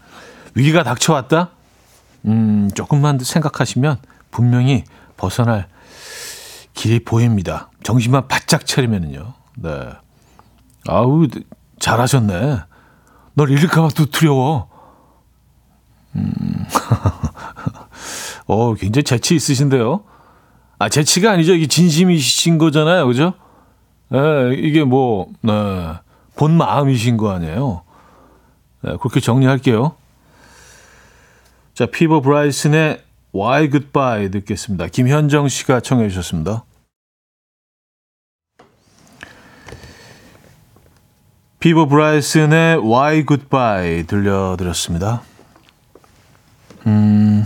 위기가 0.55 0.83
닥쳐왔다? 0.83 1.51
음, 2.27 2.71
조금만 2.75 3.19
생각하시면 3.19 3.99
분명히 4.31 4.85
벗어날 5.17 5.69
길이 6.73 7.01
보입니다. 7.01 7.71
정신만 7.83 8.29
바짝 8.29 8.67
차리면은요. 8.67 9.35
네. 9.57 9.71
아우, 10.89 11.27
잘하셨네. 11.79 12.61
널 13.35 13.51
잃을까봐 13.51 13.89
또 13.97 14.07
두려워. 14.07 14.69
음. 16.17 16.33
어, 18.47 18.75
굉장히 18.75 19.05
재치 19.05 19.35
있으신데요. 19.35 20.05
아, 20.79 20.89
재치가 20.89 21.33
아니죠. 21.33 21.55
이게 21.55 21.67
진심이신 21.67 22.59
거잖아요. 22.59 23.07
그죠? 23.07 23.35
예, 24.13 24.19
네, 24.19 24.55
이게 24.57 24.85
뭐, 24.85 25.29
네, 25.41 25.95
본 26.37 26.57
마음이신 26.57 27.17
거 27.17 27.31
아니에요. 27.31 27.83
네, 28.83 28.97
그렇게 29.01 29.21
정리할게요. 29.21 29.95
자, 31.75 31.87
Peabo 31.87 32.21
Bryson의 32.21 33.03
Why 33.35 33.69
Goodbye 33.69 34.31
듣겠습니다. 34.31 34.87
김현정 34.87 35.49
씨가 35.49 35.81
청해 35.81 36.09
주셨습니다. 36.09 36.65
Peabo 41.59 41.87
Bryson의 41.87 42.77
Why 42.77 43.27
Goodbye 43.27 44.05
들려드렸습니다. 44.05 45.23
음, 46.87 47.45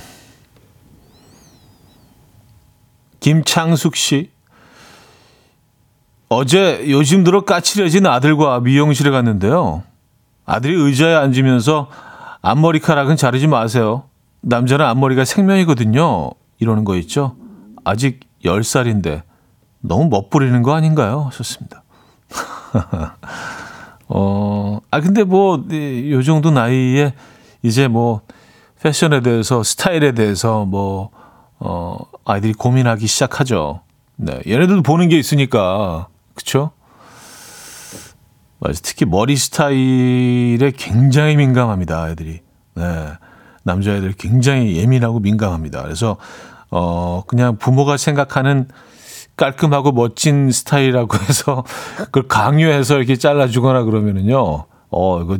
김창숙 3.20 3.96
씨. 3.96 4.30
어제 6.28 6.84
요즘 6.90 7.24
들어 7.24 7.46
까칠해진 7.46 8.04
아들과 8.04 8.60
미용실에 8.60 9.08
갔는데요. 9.08 9.84
아들이 10.44 10.74
의자에 10.74 11.14
앉으면서 11.14 11.88
앞머리카락은 12.42 13.16
자르지 13.16 13.46
마세요. 13.46 14.07
남자는 14.40 14.84
앞머리가 14.84 15.24
생명이거든요. 15.24 16.30
이러는 16.58 16.84
거 16.84 16.96
있죠. 16.96 17.36
아직 17.84 18.20
10살인데 18.44 19.22
너무 19.80 20.08
멋부리는 20.08 20.62
거 20.62 20.74
아닌가요? 20.74 21.22
하셨습니다. 21.22 21.82
어, 24.08 24.80
아, 24.90 25.00
근데 25.00 25.24
뭐, 25.24 25.64
요 26.10 26.22
정도 26.22 26.50
나이에 26.50 27.14
이제 27.62 27.88
뭐, 27.88 28.22
패션에 28.82 29.20
대해서, 29.20 29.62
스타일에 29.62 30.12
대해서 30.12 30.64
뭐, 30.64 31.10
어, 31.58 31.98
아이들이 32.24 32.52
고민하기 32.52 33.06
시작하죠. 33.06 33.80
네. 34.16 34.40
얘네들도 34.46 34.82
보는 34.82 35.08
게 35.08 35.18
있으니까. 35.18 36.08
그쵸? 36.34 36.70
맞아. 38.60 38.80
특히 38.82 39.04
머리 39.04 39.36
스타일에 39.36 40.72
굉장히 40.76 41.36
민감합니다, 41.36 42.02
아이들이. 42.02 42.40
네. 42.74 43.12
남자애들 43.64 44.12
굉장히 44.18 44.76
예민하고 44.76 45.20
민감합니다. 45.20 45.82
그래서 45.82 46.16
어 46.70 47.22
그냥 47.26 47.56
부모가 47.56 47.96
생각하는 47.96 48.68
깔끔하고 49.36 49.92
멋진 49.92 50.50
스타일이라고 50.50 51.16
해서 51.28 51.64
그걸 51.96 52.28
강요해서 52.28 52.96
이렇게 52.96 53.16
잘라주거나 53.16 53.84
그러면은요, 53.84 54.64
어 54.90 55.22
이거 55.22 55.38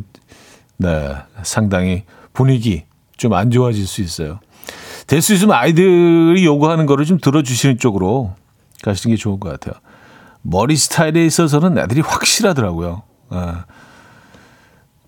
네 0.77 1.15
상당히 1.43 2.03
분위기 2.33 2.83
좀 3.17 3.33
안 3.33 3.51
좋아질 3.51 3.85
수 3.85 4.01
있어요. 4.01 4.39
될 5.07 5.21
수 5.21 5.33
있으면 5.33 5.55
아이들이 5.55 6.45
요구하는 6.45 6.85
거를 6.85 7.03
좀 7.05 7.17
들어주시는 7.19 7.79
쪽으로 7.79 8.33
가시는 8.83 9.15
게 9.15 9.19
좋을 9.19 9.39
것 9.39 9.49
같아요. 9.49 9.79
머리 10.41 10.75
스타일에 10.77 11.25
있어서는 11.25 11.77
애들이 11.77 12.01
확실하더라고요. 12.01 13.01
네. 13.31 13.37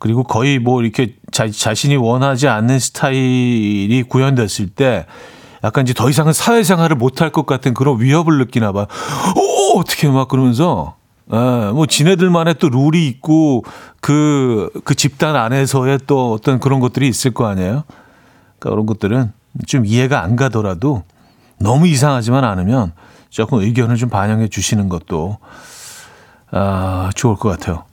그리고 0.01 0.23
거의 0.23 0.57
뭐 0.57 0.81
이렇게 0.81 1.13
자, 1.31 1.47
자신이 1.47 1.95
원하지 1.95 2.47
않는 2.47 2.79
스타일이 2.79 4.03
구현됐을 4.09 4.69
때 4.69 5.05
약간 5.63 5.83
이제 5.83 5.93
더 5.93 6.09
이상은 6.09 6.33
사회생활을 6.33 6.95
못할 6.95 7.29
것 7.29 7.45
같은 7.45 7.75
그런 7.75 8.01
위협을 8.01 8.39
느끼나 8.39 8.71
봐. 8.71 8.87
오, 9.35 9.77
어떻게 9.79 10.07
막 10.07 10.27
그러면서, 10.27 10.95
에, 11.31 11.37
예, 11.37 11.71
뭐 11.71 11.85
지네들만의 11.85 12.55
또 12.57 12.69
룰이 12.69 13.07
있고 13.09 13.63
그, 14.01 14.71
그 14.83 14.95
집단 14.95 15.35
안에서의 15.35 15.99
또 16.07 16.33
어떤 16.33 16.59
그런 16.59 16.79
것들이 16.79 17.07
있을 17.07 17.29
거 17.29 17.45
아니에요? 17.45 17.83
그러니까 18.57 18.69
그런 18.71 18.87
것들은 18.87 19.31
좀 19.67 19.85
이해가 19.85 20.23
안 20.23 20.35
가더라도 20.35 21.03
너무 21.59 21.85
이상하지만 21.85 22.43
않으면 22.43 22.93
조금 23.29 23.59
의견을 23.59 23.97
좀 23.97 24.09
반영해 24.09 24.47
주시는 24.47 24.89
것도 24.89 25.37
아, 26.49 27.11
좋을 27.13 27.35
것 27.35 27.49
같아요. 27.49 27.83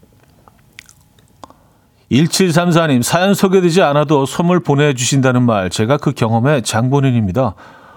1734님, 2.11 3.03
사연 3.03 3.35
소개되지 3.35 3.83
않아도 3.83 4.25
선물 4.25 4.61
보내주신다는 4.61 5.43
말, 5.43 5.69
제가 5.71 5.99
그 5.99 6.13
경험의 6.13 6.63
장본인입니다. 6.63 7.55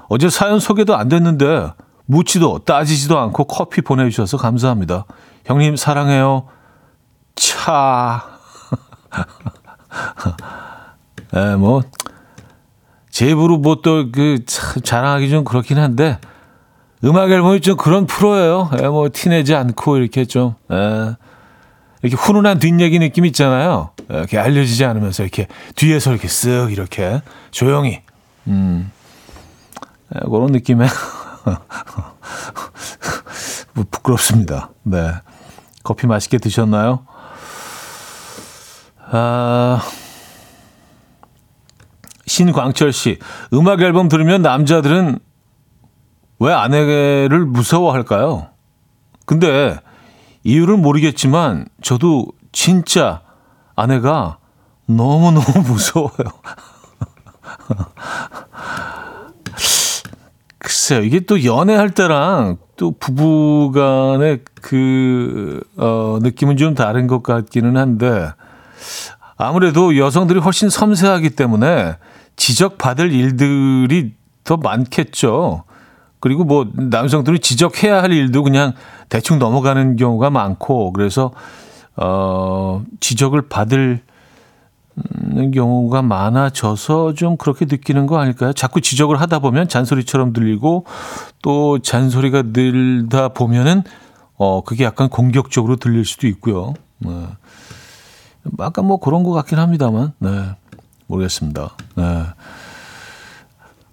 어제 0.09 0.29
사연 0.29 0.59
소개도 0.59 0.95
안 0.95 1.07
됐는데, 1.07 1.71
묻지도 2.05 2.59
따지지도 2.59 3.17
않고 3.19 3.45
커피 3.45 3.81
보내주셔서 3.81 4.37
감사합니다. 4.37 5.05
형님, 5.45 5.77
사랑해요. 5.77 6.47
차. 7.35 8.25
에, 11.33 11.55
뭐, 11.55 11.81
제 13.09 13.29
입으로 13.29 13.57
뭐 13.57 13.75
또 13.81 14.11
그 14.11 14.43
자랑하기 14.45 15.29
좀 15.29 15.45
그렇긴 15.45 15.77
한데, 15.77 16.19
음악 17.05 17.31
앨범이 17.31 17.61
좀 17.61 17.77
그런 17.77 18.05
프로예요. 18.07 18.71
에, 18.77 18.87
뭐, 18.89 19.07
티내지 19.11 19.55
않고 19.55 19.97
이렇게 19.97 20.25
좀, 20.25 20.55
에. 20.69 21.15
이렇게 22.03 22.15
훈훈한 22.15 22.57
뒷얘기 22.59 22.97
느낌 22.99 23.25
있잖아요. 23.25 23.91
이렇게 24.11 24.37
알려지지 24.37 24.85
않으면서 24.85 25.23
이렇게 25.23 25.47
뒤에서 25.75 26.11
이렇게 26.11 26.27
쓱 26.27 26.71
이렇게 26.71 27.21
조용히 27.51 28.01
음 28.47 28.91
그런 30.09 30.51
느낌의 30.51 30.87
뭐 33.73 33.85
부끄럽습니다. 33.89 34.69
네 34.83 35.13
커피 35.83 36.07
맛있게 36.07 36.37
드셨나요? 36.37 37.05
아 39.11 39.81
신광철 42.27 42.93
씨 42.93 43.19
음악 43.53 43.81
앨범 43.81 44.07
들으면 44.07 44.41
남자들은 44.41 45.19
왜 46.39 46.53
아내를 46.53 47.45
무서워할까요? 47.45 48.47
근데 49.25 49.77
이유를 50.43 50.77
모르겠지만 50.77 51.65
저도 51.81 52.27
진짜 52.51 53.21
아내가 53.81 54.37
너무너무 54.85 55.45
무서워요. 55.65 56.11
글쎄요, 60.59 61.01
이게 61.01 61.21
또 61.21 61.43
연애할 61.43 61.89
때랑 61.89 62.57
또 62.77 62.91
부부 62.91 63.71
간의 63.73 64.41
그, 64.61 65.61
어, 65.77 66.19
느낌은 66.21 66.57
좀 66.57 66.75
다른 66.75 67.07
것 67.07 67.23
같기는 67.23 67.77
한데, 67.77 68.31
아무래도 69.37 69.97
여성들이 69.97 70.39
훨씬 70.39 70.69
섬세하기 70.69 71.31
때문에 71.31 71.97
지적받을 72.35 73.11
일들이 73.11 74.13
더 74.43 74.57
많겠죠. 74.57 75.63
그리고 76.19 76.43
뭐 76.43 76.67
남성들이 76.75 77.39
지적해야 77.39 78.03
할 78.03 78.11
일도 78.11 78.43
그냥 78.43 78.73
대충 79.09 79.39
넘어가는 79.39 79.95
경우가 79.95 80.29
많고 80.29 80.93
그래서 80.93 81.31
어 81.97 82.83
지적을 82.99 83.49
받을 83.49 84.01
경우가 85.53 86.01
많아져서 86.01 87.13
좀 87.13 87.37
그렇게 87.37 87.65
느끼는 87.65 88.07
거 88.07 88.19
아닐까요? 88.19 88.53
자꾸 88.53 88.81
지적을 88.81 89.19
하다 89.21 89.39
보면 89.39 89.67
잔소리처럼 89.67 90.33
들리고 90.33 90.85
또 91.41 91.79
잔소리가 91.79 92.43
늘다 92.47 93.29
보면은 93.29 93.83
어 94.35 94.61
그게 94.61 94.83
약간 94.83 95.09
공격적으로 95.09 95.75
들릴 95.77 96.05
수도 96.05 96.27
있고요. 96.27 96.73
네. 96.99 97.11
약간 98.59 98.85
뭐 98.85 98.99
그런 98.99 99.23
것 99.23 99.31
같긴 99.31 99.59
합니다만, 99.59 100.13
네 100.19 100.29
모르겠습니다. 101.07 101.75
네. 101.95 102.23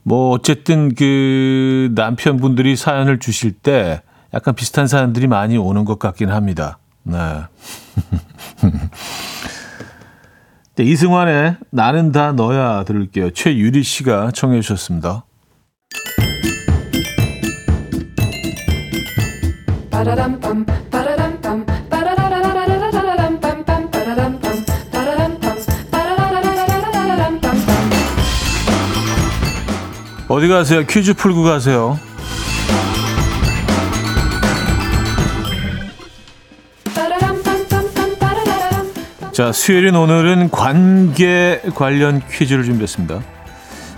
뭐 0.02 0.30
어쨌든 0.30 0.94
그 0.94 1.90
남편분들이 1.94 2.76
사연을 2.76 3.18
주실 3.18 3.52
때 3.52 4.00
약간 4.32 4.54
비슷한 4.54 4.86
사연들이 4.86 5.26
많이 5.26 5.58
오는 5.58 5.84
것 5.84 5.98
같긴 5.98 6.30
합니다. 6.30 6.78
네. 7.08 7.16
네 10.76 10.84
이승환의 10.84 11.56
나는 11.70 12.12
다 12.12 12.32
너야 12.32 12.84
들을게요. 12.84 13.30
최유리 13.30 13.82
씨가 13.82 14.30
청해 14.32 14.60
주셨습니다. 14.60 15.24
어디 30.28 30.46
가세요? 30.46 30.84
퀴즈 30.86 31.14
풀고 31.14 31.42
가세요. 31.42 31.98
자, 39.38 39.52
수요일인 39.52 39.94
오늘은 39.94 40.50
관계 40.50 41.62
관련 41.76 42.20
퀴즈를 42.28 42.64
준비했습니다. 42.64 43.20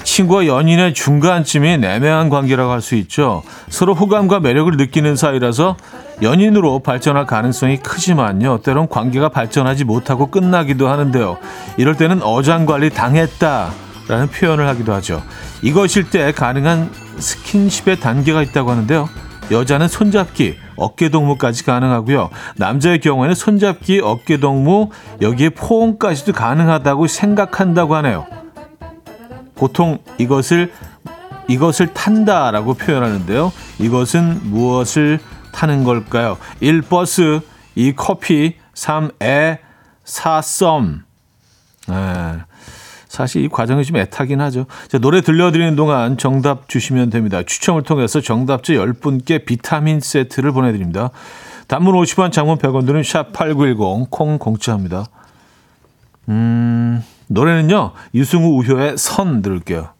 친구와 0.02 0.44
연인의 0.46 0.92
중간쯤인 0.92 1.82
애매한 1.82 2.28
관계라고 2.28 2.70
할 2.70 2.82
수 2.82 2.94
있죠. 2.96 3.42
서로 3.70 3.94
호감과 3.94 4.40
매력을 4.40 4.70
느끼는 4.76 5.16
사이라서 5.16 5.78
연인으로 6.20 6.80
발전할 6.80 7.24
가능성이 7.24 7.78
크지만요. 7.78 8.58
때론 8.58 8.86
관계가 8.86 9.30
발전하지 9.30 9.84
못하고 9.84 10.26
끝나기도 10.26 10.90
하는데요. 10.90 11.38
이럴 11.78 11.96
때는 11.96 12.22
어장관리 12.22 12.90
당했다라는 12.90 14.26
표현을 14.34 14.68
하기도 14.68 14.92
하죠. 14.92 15.22
이것일 15.62 16.10
때 16.10 16.32
가능한 16.32 16.90
스킨십의 17.16 18.00
단계가 18.00 18.42
있다고 18.42 18.72
하는데요. 18.72 19.08
여자는 19.50 19.88
손잡기, 19.88 20.58
어깨 20.80 21.10
동무까지 21.10 21.64
가능하고요. 21.64 22.30
남자의 22.56 23.00
경우에는 23.00 23.34
손잡기, 23.34 24.00
어깨 24.00 24.38
동무, 24.38 24.88
여기에 25.20 25.50
포옹까지도 25.50 26.32
가능하다고 26.32 27.06
생각한다고 27.06 27.94
하네요. 27.96 28.26
보통 29.54 29.98
이것을 30.18 30.72
이것을 31.48 31.92
탄다라고 31.92 32.74
표현하는데요. 32.74 33.52
이것은 33.78 34.40
무엇을 34.50 35.18
타는 35.52 35.84
걸까요? 35.84 36.38
1. 36.60 36.82
버스, 36.82 37.40
2. 37.74 37.94
커피, 37.94 38.56
3. 38.72 39.10
애, 39.22 39.58
4. 40.04 40.40
썸. 40.42 41.04
네. 41.88 41.94
사실 43.20 43.44
이 43.44 43.48
과정이 43.48 43.84
좀 43.84 43.98
애타긴 43.98 44.40
하죠. 44.40 44.64
자, 44.88 44.96
노래 44.96 45.20
들려드리는 45.20 45.76
동안 45.76 46.16
정답 46.16 46.70
주시면 46.70 47.10
됩니다. 47.10 47.42
추첨을 47.42 47.82
통해서 47.82 48.22
정답자 48.22 48.72
10분께 48.72 49.44
비타민 49.44 50.00
세트를 50.00 50.52
보내드립니다. 50.52 51.10
단문 51.68 51.94
50원, 51.94 52.32
장문 52.32 52.56
100원 52.56 52.86
드는 52.86 53.02
샵8910, 53.02 54.06
콩 54.08 54.38
공짜입니다. 54.38 55.04
음, 56.30 57.04
노래는요, 57.26 57.92
유승우 58.14 58.58
우효의 58.58 58.96
선 58.96 59.42
들을게요. 59.42 59.90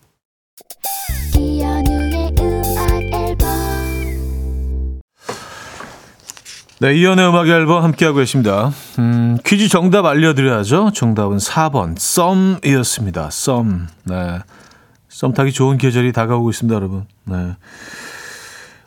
네, 6.81 6.95
이연의 6.95 7.29
음악 7.29 7.47
앨범 7.47 7.85
함께하고 7.85 8.17
계십니다. 8.21 8.73
음, 8.99 9.37
퀴즈 9.45 9.69
정답 9.69 10.07
알려드려야죠. 10.07 10.93
정답은 10.95 11.37
4번, 11.37 11.99
썸이었습니다. 11.99 13.29
썸. 13.31 13.89
네. 14.05 14.39
썸 15.11 15.35
타기 15.35 15.53
좋은 15.53 15.77
계절이 15.77 16.13
다가오고 16.13 16.49
있습니다, 16.49 16.75
여러분. 16.75 17.05
네. 17.25 17.55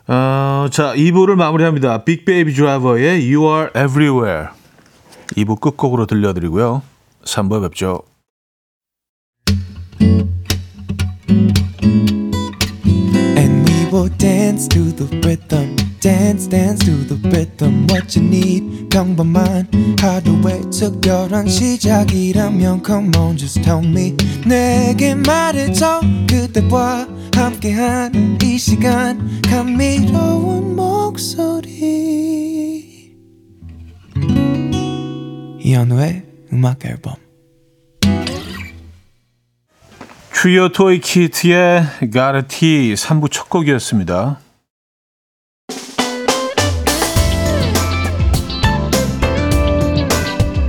어, 0.08 0.66
자, 0.72 0.92
2부를 0.94 1.36
마무리합니다. 1.36 2.02
빅베이비 2.02 2.54
드라이버의 2.54 3.32
You 3.32 3.46
Are 3.48 3.68
Everywhere. 3.76 4.48
2부 5.36 5.60
끝곡으로 5.60 6.06
들려드리고요. 6.06 6.82
3부에 7.24 7.62
뵙죠. 7.62 8.02
Will 13.92 14.08
dance 14.18 14.66
to 14.70 14.90
the 14.90 15.06
rhythm. 15.20 15.83
Dance 16.04 16.46
dance 16.46 16.84
to 16.84 16.92
the 17.08 17.16
rhythm 17.30 17.86
what 17.88 18.14
you 18.14 18.28
need. 18.28 18.90
평범한 18.90 19.66
하루의 19.98 20.60
특별한 20.70 21.48
시작이라면 21.48 22.82
come 22.84 23.10
on 23.16 23.38
just 23.38 23.62
tell 23.62 23.82
me. 23.82 24.14
내게 24.46 25.14
말해줘 25.14 26.02
그대와 26.28 27.08
함께한 27.34 28.38
이 28.42 28.58
시간. 28.58 29.40
감미로운 29.48 30.76
목소리. 30.76 31.72
이현우의 35.60 36.22
음악 36.52 36.84
앨범. 36.84 37.14
Trio 40.34 40.68
Töykeät의 40.68 41.86
Gadd 42.12 42.36
a 42.36 42.42
Tee 42.46 42.92
3부 42.92 43.30
첫 43.30 43.48
곡이었습니다. 43.48 44.43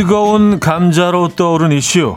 뜨거운 0.00 0.60
감자로 0.60 1.28
떠오른 1.36 1.72
이슈. 1.72 2.16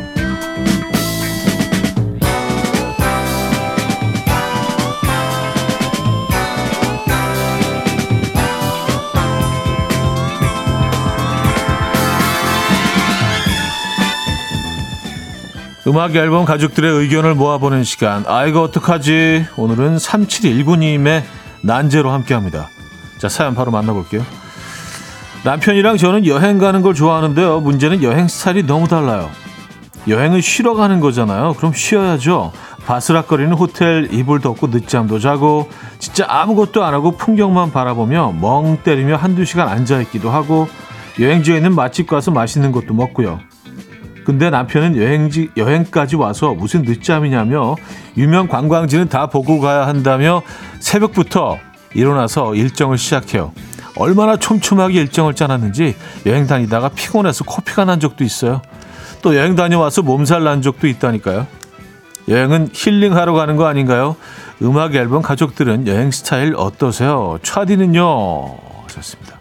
음악 15.91 16.15
앨범 16.15 16.45
가족들의 16.45 16.89
의견을 16.89 17.35
모아보는 17.35 17.83
시간. 17.83 18.23
아, 18.25 18.45
이거 18.45 18.61
어떡하지? 18.61 19.47
오늘은 19.57 19.97
3719님의 19.97 21.21
난제로 21.63 22.11
함께 22.11 22.33
합니다. 22.33 22.69
자, 23.17 23.27
사연 23.27 23.55
바로 23.55 23.71
만나볼게요. 23.71 24.25
남편이랑 25.43 25.97
저는 25.97 26.25
여행 26.27 26.59
가는 26.59 26.81
걸 26.81 26.93
좋아하는데요. 26.93 27.59
문제는 27.59 28.03
여행 28.03 28.29
스타일이 28.29 28.63
너무 28.65 28.87
달라요. 28.87 29.29
여행은 30.07 30.39
쉬러 30.39 30.75
가는 30.75 31.01
거잖아요. 31.01 31.55
그럼 31.57 31.73
쉬어야죠. 31.73 32.53
바스락거리는 32.85 33.51
호텔 33.51 34.07
이불 34.13 34.39
덮고 34.39 34.67
늦잠도 34.67 35.19
자고 35.19 35.69
진짜 35.99 36.25
아무것도 36.29 36.85
안 36.85 36.93
하고 36.93 37.17
풍경만 37.17 37.73
바라보며 37.73 38.35
멍 38.39 38.77
때리며 38.81 39.17
한두 39.17 39.43
시간 39.43 39.67
앉아 39.67 39.99
있기도 40.03 40.29
하고 40.29 40.69
여행지에 41.19 41.57
있는 41.57 41.75
맛집 41.75 42.07
가서 42.07 42.31
맛있는 42.31 42.71
것도 42.71 42.93
먹고요. 42.93 43.41
근데 44.23 44.49
남편은 44.49 44.97
여행지 44.97 45.49
여행까지 45.57 46.15
와서 46.15 46.53
무슨 46.53 46.83
늦잠이냐며 46.83 47.75
유명 48.17 48.47
관광지는 48.47 49.09
다 49.09 49.27
보고 49.27 49.59
가야 49.59 49.87
한다며 49.87 50.41
새벽부터 50.79 51.57
일어나서 51.93 52.55
일정을 52.55 52.97
시작해요. 52.97 53.51
얼마나 53.97 54.37
촘촘하게 54.37 54.99
일정을 55.01 55.33
짜놨는지 55.33 55.95
여행 56.25 56.47
다니다가 56.47 56.89
피곤해서 56.89 57.43
코피가 57.43 57.85
난 57.85 57.99
적도 57.99 58.23
있어요. 58.23 58.61
또 59.21 59.35
여행 59.35 59.55
다녀와서 59.55 60.01
몸살 60.01 60.43
난 60.43 60.61
적도 60.61 60.87
있다니까요. 60.87 61.47
여행은 62.27 62.69
힐링하러 62.73 63.33
가는 63.33 63.55
거 63.55 63.65
아닌가요? 63.65 64.15
음악 64.61 64.95
앨범 64.95 65.21
가족들은 65.21 65.87
여행 65.87 66.11
스타일 66.11 66.53
어떠세요? 66.55 67.39
차디는요? 67.41 68.57
좋습니다. 68.87 69.39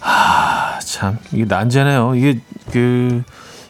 아, 0.00 0.78
참, 0.84 1.18
이게 1.32 1.44
난제네요. 1.44 2.14
이게, 2.16 2.40
그, 2.70 3.22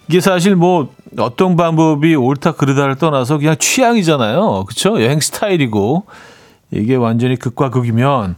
이게 0.09 0.21
사실 0.21 0.57
뭐, 0.57 0.93
어떤 1.19 1.57
방법이 1.57 2.15
옳다 2.15 2.53
그르다를 2.53 2.97
떠나서 2.97 3.39
그냥 3.39 3.57
취향이잖아요. 3.59 4.65
그쵸? 4.67 5.03
여행 5.03 5.21
스타일이고, 5.21 6.05
이게 6.71 6.95
완전히 6.97 7.37
극과 7.37 7.71
극이면, 7.71 8.37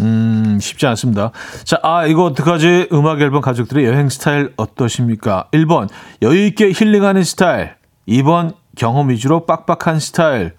음, 0.00 0.58
쉽지 0.60 0.86
않습니다. 0.86 1.30
자, 1.64 1.78
아, 1.82 2.06
이거 2.06 2.24
어떡하지? 2.24 2.88
음악 2.92 3.20
앨범 3.20 3.40
가족들의 3.40 3.84
여행 3.84 4.08
스타일 4.08 4.52
어떠십니까? 4.56 5.48
1번, 5.52 5.88
여유있게 6.22 6.72
힐링하는 6.72 7.22
스타일. 7.24 7.74
2번, 8.08 8.54
경험 8.76 9.10
위주로 9.10 9.46
빡빡한 9.46 10.00
스타일. 10.00 10.54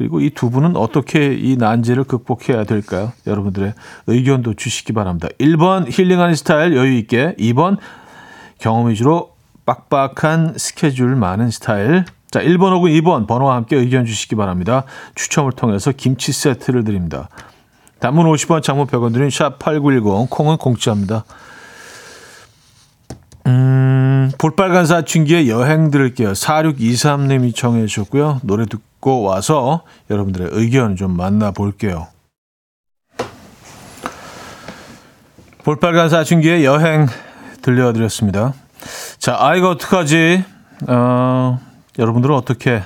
그리고 0.00 0.22
이 0.22 0.30
두 0.30 0.48
분은 0.48 0.76
어떻게 0.76 1.34
이 1.34 1.58
난제를 1.58 2.04
극복해야 2.04 2.64
될까요? 2.64 3.12
여러분들의 3.26 3.74
의견도 4.06 4.54
주시기 4.54 4.94
바랍니다. 4.94 5.28
1번 5.38 5.84
힐링하는 5.90 6.34
스타일 6.36 6.74
여유 6.74 6.94
있게, 6.96 7.34
2번 7.38 7.76
경험 8.58 8.88
위주로 8.88 9.34
빡빡한 9.66 10.54
스케줄 10.56 11.16
많은 11.16 11.50
스타일. 11.50 12.06
자, 12.30 12.40
1번 12.40 12.72
혹은 12.72 12.92
2번 12.92 13.26
번호와 13.26 13.56
함께 13.56 13.76
의견 13.76 14.06
주시기 14.06 14.36
바랍니다. 14.36 14.84
추첨을 15.16 15.52
통해서 15.52 15.92
김치 15.94 16.32
세트를 16.32 16.84
드립니다. 16.84 17.28
단문 17.98 18.24
50원, 18.24 18.62
장문 18.62 18.86
100원 18.86 19.12
드린 19.12 19.28
샵8910 19.28 20.30
콩은 20.30 20.56
공짜입니다. 20.56 21.24
음, 23.46 24.30
볼빨간 24.38 24.86
사춘기의 24.86 25.48
여행 25.48 25.90
들을게요. 25.90 26.32
4623님이 26.32 27.54
청해 27.54 27.86
주셨고요. 27.86 28.40
노래 28.42 28.66
듣고 28.66 29.22
와서 29.22 29.82
여러분들의 30.10 30.48
의견 30.52 30.96
좀 30.96 31.16
만나볼게요. 31.16 32.08
볼빨간 35.64 36.08
사춘기의 36.08 36.64
여행 36.64 37.06
들려드렸습니다. 37.62 38.54
자, 39.18 39.36
아이가 39.38 39.70
어떡하지? 39.70 40.44
어, 40.88 41.60
여러분들은 41.98 42.34
어떻게, 42.34 42.82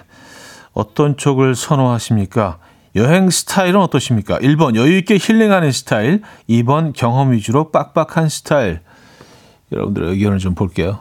어떤 0.72 1.16
쪽을 1.16 1.54
선호하십니까? 1.54 2.58
여행 2.96 3.30
스타일은 3.30 3.80
어떠십니까? 3.80 4.38
1번 4.38 4.76
여유있게 4.76 5.18
힐링하는 5.20 5.72
스타일, 5.72 6.22
2번 6.48 6.92
경험 6.94 7.32
위주로 7.32 7.70
빡빡한 7.70 8.28
스타일. 8.28 8.80
여러분들의 9.74 10.10
의견을 10.10 10.38
좀 10.38 10.54
볼게요. 10.54 11.00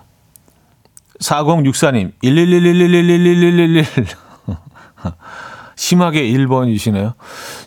4064님, 1.19 2.11
11111111111 2.23 4.05
심하게 5.75 6.23
1번이시네요. 6.23 7.13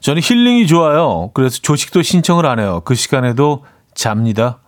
저는 0.01 0.21
힐링이 0.23 0.67
좋아요. 0.67 1.31
그래서 1.35 1.61
조식도 1.63 2.03
신청을 2.03 2.47
안 2.47 2.59
해요. 2.59 2.83
그 2.85 2.95
시간에도 2.95 3.65
잡니다. 3.95 4.61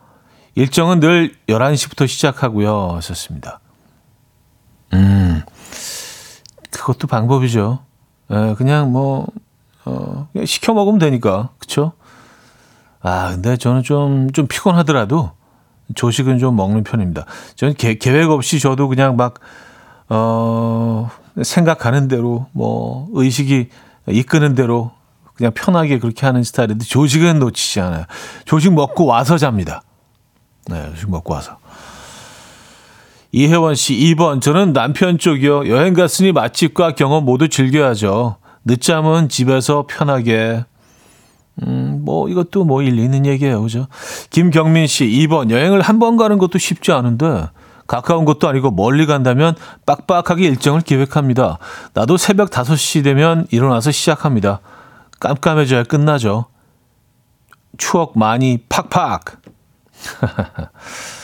일정은 0.55 1.01
늘 1.01 1.35
11시부터 1.49 2.09
시작하고요. 2.09 2.95
하셨습니다. 2.97 3.61
음, 4.95 5.43
그것도 6.71 7.07
방법이죠. 7.07 7.81
에, 8.31 8.51
예, 8.51 8.55
그냥 8.55 8.93
뭐, 8.93 9.27
어, 9.85 10.29
그냥 10.33 10.47
시켜 10.47 10.73
먹으면 10.75 10.99
되니까. 10.99 11.51
그쵸? 11.59 11.93
아, 13.01 13.31
근데 13.31 13.57
저는 13.57 13.83
좀, 13.83 14.31
좀 14.33 14.47
피곤하더라도 14.47 15.38
조식은 15.95 16.39
좀 16.39 16.57
먹는 16.57 16.85
편입니다. 16.85 17.25
저는 17.57 17.75
계, 17.75 17.95
계획 17.95 18.31
없이 18.31 18.61
저도 18.61 18.89
그냥 18.89 19.17
막, 19.17 19.35
어, 20.09 21.11
생각하는 21.43 22.09
대로 22.09 22.47
뭐 22.53 23.09
의식이 23.13 23.69
이끄는 24.09 24.55
대로 24.55 24.93
그냥 25.35 25.53
편하게 25.55 25.99
그렇게 25.99 26.27
하는 26.27 26.43
스타일인데 26.43 26.85
조식은 26.85 27.39
놓치지 27.39 27.81
않아요. 27.81 28.05
조식 28.45 28.73
먹고 28.73 29.07
와서 29.07 29.39
잡니다. 29.39 29.83
네, 30.67 30.91
조식 30.91 31.11
먹고 31.11 31.35
와서. 31.35 31.59
이혜원 33.31 33.75
씨, 33.75 33.95
2번. 33.95 34.41
저는 34.41 34.73
남편 34.73 35.19
쪽이요. 35.19 35.69
여행 35.69 35.95
갔으니 35.95 36.33
맛집과 36.33 36.95
경험 36.95 37.25
모두 37.25 37.49
즐겨야죠. 37.49 38.37
늦잠은 38.65 39.29
집에서 39.29 39.87
편하게. 39.89 40.65
음, 41.67 42.03
뭐, 42.05 42.29
이것도 42.29 42.65
뭐 42.65 42.83
일리 42.83 43.03
있는 43.05 43.27
얘기예요. 43.27 43.61
그죠? 43.63 43.89
김경민 44.31 44.87
씨, 44.87 45.05
2번. 45.07 45.51
여행을 45.51 45.81
한 45.81 45.99
번 45.99 46.17
가는 46.17 46.39
것도 46.39 46.59
쉽지 46.59 46.93
않은데, 46.93 47.49
가까운 47.89 48.25
곳도 48.25 48.49
아니고 48.49 48.71
멀리 48.71 49.07
간다면 49.07 49.55
빡빡하게 49.87 50.45
일정을 50.45 50.83
기획합니다. 50.83 51.59
나도 51.95 52.17
새벽 52.19 52.51
5시 52.51 53.03
되면 53.03 53.47
일어나서 53.51 53.91
시작합니다. 53.91 54.61
깜깜해져야 55.21 55.85
끝나죠. 55.85 56.47
추억 57.79 58.19
많이 58.19 58.59
팍팍. 58.69 59.25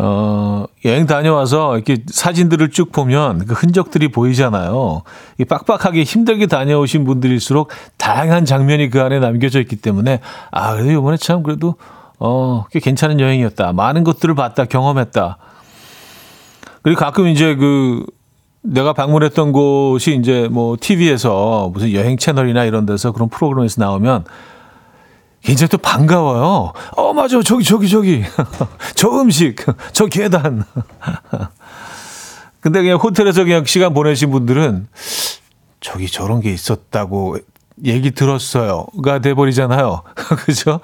어, 0.00 0.66
여행 0.84 1.06
다녀와서 1.06 1.74
이렇게 1.74 1.98
사진들을 2.06 2.70
쭉 2.70 2.92
보면 2.92 3.46
그 3.46 3.54
흔적들이 3.54 4.08
보이잖아요. 4.08 5.02
이 5.38 5.44
빡빡하게 5.44 6.04
힘들게 6.04 6.46
다녀오신 6.46 7.04
분들일수록 7.04 7.70
다양한 7.96 8.44
장면이 8.44 8.90
그 8.90 9.02
안에 9.02 9.18
남겨져 9.18 9.60
있기 9.60 9.76
때문에 9.76 10.20
아, 10.52 10.74
그래도 10.74 10.92
이번에 10.92 11.16
참 11.16 11.42
그래도 11.42 11.74
어, 12.20 12.64
꽤 12.70 12.78
괜찮은 12.78 13.18
여행이었다. 13.18 13.72
많은 13.72 14.04
것들을 14.04 14.36
봤다, 14.36 14.66
경험했다. 14.66 15.38
그리고 16.82 17.00
가끔 17.00 17.26
이제 17.26 17.56
그 17.56 18.06
내가 18.62 18.92
방문했던 18.92 19.50
곳이 19.50 20.16
이제 20.16 20.48
뭐 20.50 20.76
TV에서 20.78 21.70
무슨 21.72 21.92
여행 21.92 22.16
채널이나 22.16 22.64
이런 22.64 22.86
데서 22.86 23.10
그런 23.10 23.28
프로그램에서 23.28 23.80
나오면 23.80 24.24
굉장히 25.42 25.68
또 25.68 25.78
반가워요. 25.78 26.72
어, 26.96 27.12
맞아. 27.12 27.40
저기, 27.42 27.64
저기, 27.64 27.88
저기. 27.88 28.24
저 28.94 29.08
음식, 29.20 29.56
저 29.92 30.06
계단. 30.06 30.64
근데 32.60 32.82
그냥 32.82 32.98
호텔에서 32.98 33.44
그냥 33.44 33.64
시간 33.64 33.94
보내신 33.94 34.30
분들은 34.30 34.88
저기 35.80 36.08
저런 36.10 36.40
게 36.40 36.50
있었다고 36.52 37.38
얘기 37.84 38.10
들었어요.가 38.10 39.20
돼버리잖아요. 39.20 40.02
그죠? 40.44 40.80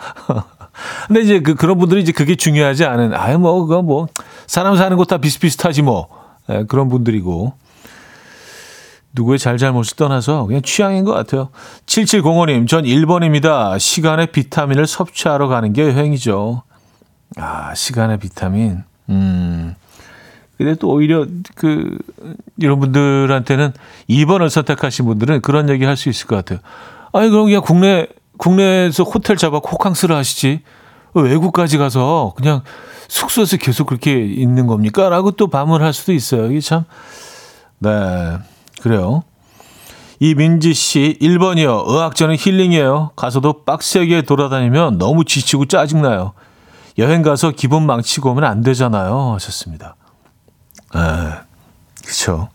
근데 1.08 1.20
이제 1.22 1.40
그, 1.40 1.54
그런 1.54 1.78
분들이 1.78 2.00
이제 2.02 2.12
그게 2.12 2.36
중요하지 2.36 2.84
않은, 2.84 3.14
아유, 3.14 3.38
뭐, 3.38 3.60
그거 3.66 3.82
뭐, 3.82 4.06
사람 4.46 4.76
사는 4.76 4.96
곳 4.96 5.08
다 5.08 5.18
비슷비슷하지 5.18 5.82
뭐. 5.82 6.08
예, 6.50 6.64
그런 6.68 6.88
분들이고. 6.88 7.54
누구의 9.14 9.38
잘잘못을 9.38 9.96
떠나서 9.96 10.46
그냥 10.46 10.62
취향인 10.62 11.04
것 11.04 11.12
같아요. 11.12 11.48
7705님, 11.86 12.68
전 12.68 12.84
1번입니다. 12.84 13.78
시간의 13.78 14.28
비타민을 14.28 14.86
섭취하러 14.86 15.48
가는 15.48 15.72
게 15.72 15.82
여행이죠. 15.82 16.62
아, 17.36 17.74
시간의 17.74 18.18
비타민. 18.18 18.82
음. 19.08 19.74
근데 20.56 20.74
또 20.76 20.88
오히려 20.88 21.26
그, 21.54 21.96
이런 22.58 22.78
분들한테는 22.80 23.72
2번을 24.08 24.48
선택하신 24.48 25.04
분들은 25.04 25.40
그런 25.42 25.68
얘기 25.68 25.84
할 25.84 25.96
수 25.96 26.08
있을 26.08 26.26
것 26.26 26.36
같아요. 26.36 26.58
아니, 27.12 27.30
그럼 27.30 27.46
그냥 27.46 27.62
국내, 27.62 28.06
국내에서 28.36 29.04
호텔 29.04 29.36
잡아 29.36 29.58
호캉스를 29.58 30.14
하시지. 30.14 30.62
외국까지 31.14 31.78
가서 31.78 32.32
그냥 32.36 32.62
숙소에서 33.06 33.56
계속 33.56 33.86
그렇게 33.86 34.24
있는 34.24 34.66
겁니까? 34.66 35.08
라고 35.08 35.30
또 35.30 35.46
반문할 35.46 35.92
수도 35.92 36.12
있어요. 36.12 36.50
이게 36.50 36.60
참, 36.60 36.84
네. 37.78 38.38
그래요. 38.84 39.24
이민지 40.20 40.74
씨, 40.74 41.16
1번이요. 41.18 41.88
의학전은 41.88 42.36
힐링이에요. 42.38 43.12
가서도 43.16 43.64
빡세게 43.64 44.22
돌아다니면 44.22 44.98
너무 44.98 45.24
지치고 45.24 45.64
짜증나요. 45.64 46.34
여행 46.98 47.22
가서 47.22 47.50
기분 47.50 47.86
망치고 47.86 48.32
오면 48.32 48.44
안 48.44 48.60
되잖아요. 48.60 49.32
하셨습니다. 49.36 49.96
에, 50.94 50.98
그쵸. 52.04 52.50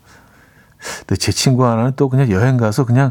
근데 0.78 1.16
제 1.16 1.32
친구 1.32 1.66
하나는 1.66 1.94
또 1.96 2.08
그냥 2.08 2.30
여행 2.30 2.58
가서 2.58 2.84
그냥 2.84 3.10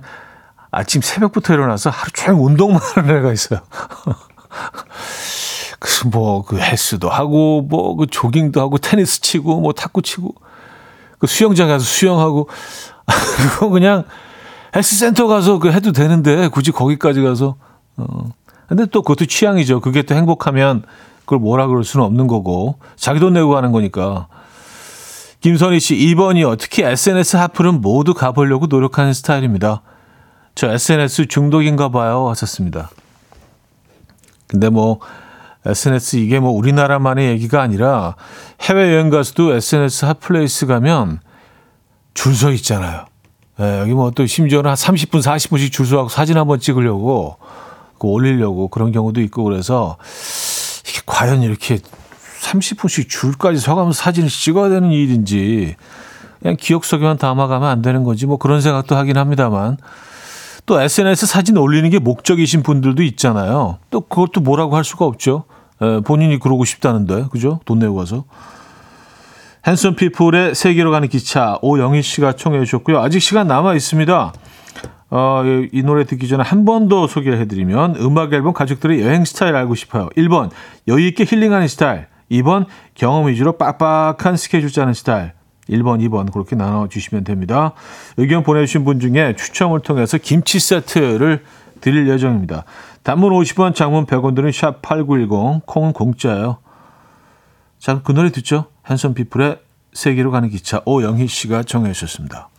아침 0.71 1.01
새벽부터 1.01 1.53
일어나서 1.53 1.89
하루 1.89 2.09
종일 2.13 2.39
운동만 2.39 2.79
하는 2.95 3.17
애가 3.17 3.33
있어요. 3.33 3.59
그, 5.77 6.07
뭐, 6.07 6.45
그 6.45 6.57
헬스도 6.57 7.09
하고, 7.09 7.63
뭐, 7.63 7.97
그 7.97 8.07
조깅도 8.07 8.61
하고, 8.61 8.77
테니스 8.77 9.19
치고, 9.19 9.59
뭐, 9.59 9.73
탁구 9.73 10.03
치고, 10.03 10.35
그 11.19 11.27
수영장 11.27 11.67
가서 11.67 11.83
수영하고, 11.83 12.47
그거 13.53 13.69
그냥 13.69 14.03
헬스센터 14.75 15.27
가서 15.27 15.59
그 15.59 15.71
해도 15.71 15.91
되는데 15.91 16.47
굳이 16.47 16.71
거기까지 16.71 17.21
가서 17.21 17.55
어. 17.97 18.29
근데 18.67 18.85
또 18.85 19.01
그것도 19.01 19.25
취향이죠. 19.25 19.81
그게 19.81 20.03
또 20.03 20.13
행복하면 20.13 20.83
그걸 21.21 21.39
뭐라 21.39 21.67
그럴 21.67 21.83
수는 21.83 22.05
없는 22.05 22.27
거고 22.27 22.77
자기 22.95 23.19
돈 23.19 23.33
내고 23.33 23.49
가는 23.49 23.71
거니까. 23.71 24.27
김선희 25.41 25.79
씨 25.79 25.95
2번이요. 25.95 26.57
특히 26.59 26.83
SNS 26.83 27.37
핫플은 27.37 27.81
모두 27.81 28.13
가보려고 28.13 28.67
노력하는 28.67 29.13
스타일입니다. 29.13 29.81
저 30.53 30.69
SNS 30.69 31.27
중독인가 31.27 31.89
봐요. 31.89 32.29
하셨습니다. 32.29 32.89
근데 34.47 34.69
뭐 34.69 34.99
SNS 35.65 36.17
이게 36.17 36.39
뭐 36.39 36.51
우리나라만의 36.51 37.29
얘기가 37.29 37.61
아니라 37.61 38.15
해외여행 38.61 39.09
가서도 39.09 39.53
SNS 39.53 40.05
핫플레이스 40.05 40.65
가면 40.65 41.21
줄 42.23 42.33
서 42.35 42.51
있잖아요. 42.51 43.05
예, 43.59 43.79
여기 43.79 43.93
뭐 43.93 44.11
또 44.11 44.25
심지어는 44.25 44.69
한 44.69 44.75
30분, 44.75 45.21
40분씩 45.21 45.71
줄 45.71 45.85
서하고 45.85 46.09
사진 46.09 46.37
한번 46.37 46.59
찍으려고 46.59 47.37
그 47.97 48.07
올리려고 48.07 48.67
그런 48.69 48.91
경우도 48.91 49.21
있고 49.21 49.43
그래서 49.43 49.97
이게 50.87 51.01
과연 51.05 51.41
이렇게 51.43 51.79
30분씩 52.41 53.09
줄까지 53.09 53.59
서가면서 53.59 54.01
사진을 54.01 54.29
찍어야 54.29 54.69
되는 54.69 54.91
일인지 54.91 55.75
그냥 56.41 56.55
기억 56.57 56.85
속에만 56.85 57.17
담아가면 57.17 57.67
안 57.69 57.81
되는 57.81 58.03
건지 58.03 58.25
뭐 58.25 58.37
그런 58.37 58.61
생각도 58.61 58.95
하긴 58.95 59.17
합니다만 59.17 59.77
또 60.65 60.79
SNS 60.79 61.25
사진 61.25 61.57
올리는 61.57 61.89
게 61.89 61.99
목적이신 61.99 62.63
분들도 62.63 63.01
있잖아요. 63.03 63.79
또 63.89 64.01
그것도 64.01 64.41
뭐라고 64.41 64.75
할 64.75 64.83
수가 64.83 65.05
없죠. 65.05 65.45
에, 65.81 65.99
본인이 66.01 66.37
그러고 66.37 66.63
싶다는데, 66.63 67.25
그죠? 67.31 67.59
돈 67.65 67.79
내고 67.79 67.95
가서. 67.95 68.25
핸섬 69.67 69.95
피플의 69.95 70.55
세계로 70.55 70.91
가는 70.91 71.07
기차 71.07 71.57
오영희 71.61 72.01
씨가 72.01 72.33
청해 72.33 72.59
주셨고요. 72.59 72.99
아직 72.99 73.19
시간 73.19 73.47
남아 73.47 73.73
있습니다. 73.75 74.33
어, 75.11 75.43
이 75.71 75.81
노래 75.83 76.05
듣기 76.05 76.27
전에 76.27 76.43
한 76.43 76.65
번 76.65 76.87
더 76.87 77.07
소개를 77.07 77.39
해드리면 77.39 77.95
음악 77.99 78.31
앨범 78.33 78.53
가족들의 78.53 79.01
여행 79.01 79.25
스타일 79.25 79.55
알고 79.55 79.75
싶어요. 79.75 80.07
1번 80.15 80.49
여유 80.87 81.07
있게 81.07 81.25
힐링하는 81.27 81.67
스타일 81.67 82.07
2번 82.31 82.65
경험 82.95 83.27
위주로 83.27 83.57
빡빡한 83.57 84.37
스케줄 84.37 84.71
짜는 84.71 84.93
스타일 84.93 85.33
1번, 85.67 85.99
2번 86.07 86.31
그렇게 86.31 86.55
나눠주시면 86.55 87.23
됩니다. 87.25 87.73
의견 88.17 88.43
보내주신 88.43 88.85
분 88.85 88.99
중에 88.99 89.35
추첨을 89.35 89.81
통해서 89.81 90.17
김치 90.17 90.59
세트를 90.59 91.43
드릴 91.81 92.07
예정입니다. 92.09 92.65
단문 93.03 93.31
50원, 93.33 93.75
장문 93.75 94.05
100원 94.05 94.35
드는 94.35 94.49
샵8910, 94.49 95.65
콩은 95.65 95.93
공짜예요. 95.93 96.57
자, 97.77 98.01
그 98.03 98.11
노래 98.13 98.31
듣죠? 98.31 98.65
핸섬 98.89 99.13
피플의 99.13 99.59
세계로 99.93 100.31
가는 100.31 100.49
기차 100.49 100.81
오영희 100.85 101.27
씨가 101.27 101.63
정해 101.63 101.93
주셨습니다. 101.93 102.49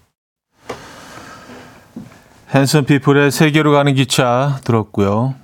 핸섬 2.55 2.85
피플의 2.85 3.31
세계로 3.31 3.73
가는 3.73 3.95
기차 3.95 4.61
들었고요. 4.65 5.35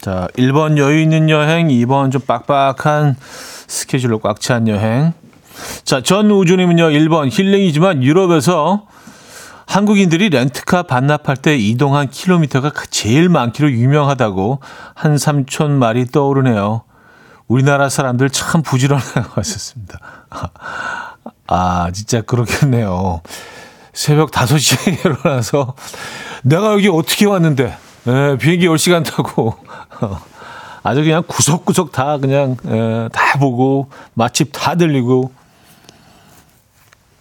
자, 0.00 0.28
1번 0.36 0.76
여유 0.76 1.00
있는 1.00 1.30
여행, 1.30 1.68
2번 1.68 2.10
좀 2.10 2.20
빡빡한 2.22 3.16
스케줄로 3.20 4.18
꽉 4.18 4.40
찬 4.40 4.66
여행. 4.68 5.12
자, 5.84 6.00
전우주님은요, 6.00 6.84
1번 6.90 7.28
힐링이지만 7.30 8.02
유럽에서 8.02 8.86
한국인들이 9.66 10.30
렌트카 10.30 10.84
반납할 10.84 11.36
때 11.36 11.56
이동한 11.56 12.08
킬로미터가 12.08 12.72
제일 12.90 13.28
많기로 13.28 13.70
유명하다고 13.70 14.60
한 14.94 15.18
삼촌 15.18 15.78
말이 15.78 16.06
떠오르네요. 16.06 16.87
우리나라 17.48 17.88
사람들 17.88 18.28
참 18.30 18.62
부지런하다고 18.62 19.32
하셨습니다. 19.34 19.98
아, 21.48 21.90
진짜 21.92 22.20
그렇겠네요. 22.20 23.22
새벽 23.94 24.30
5시에 24.30 25.04
일어나서 25.04 25.74
내가 26.42 26.72
여기 26.74 26.88
어떻게 26.88 27.24
왔는데, 27.26 27.76
에, 28.06 28.36
비행기 28.36 28.68
10시간 28.68 29.04
타고, 29.04 29.56
아주 30.84 31.02
그냥 31.02 31.24
구석구석 31.26 31.90
다 31.90 32.18
그냥, 32.18 32.56
에, 32.66 33.08
다 33.08 33.38
보고, 33.38 33.90
맛집 34.12 34.50
다 34.52 34.74
들리고, 34.74 35.32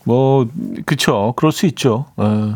뭐, 0.03 0.47
그쵸. 0.85 1.33
그럴 1.35 1.51
수 1.51 1.65
있죠. 1.65 2.05
에. 2.19 2.55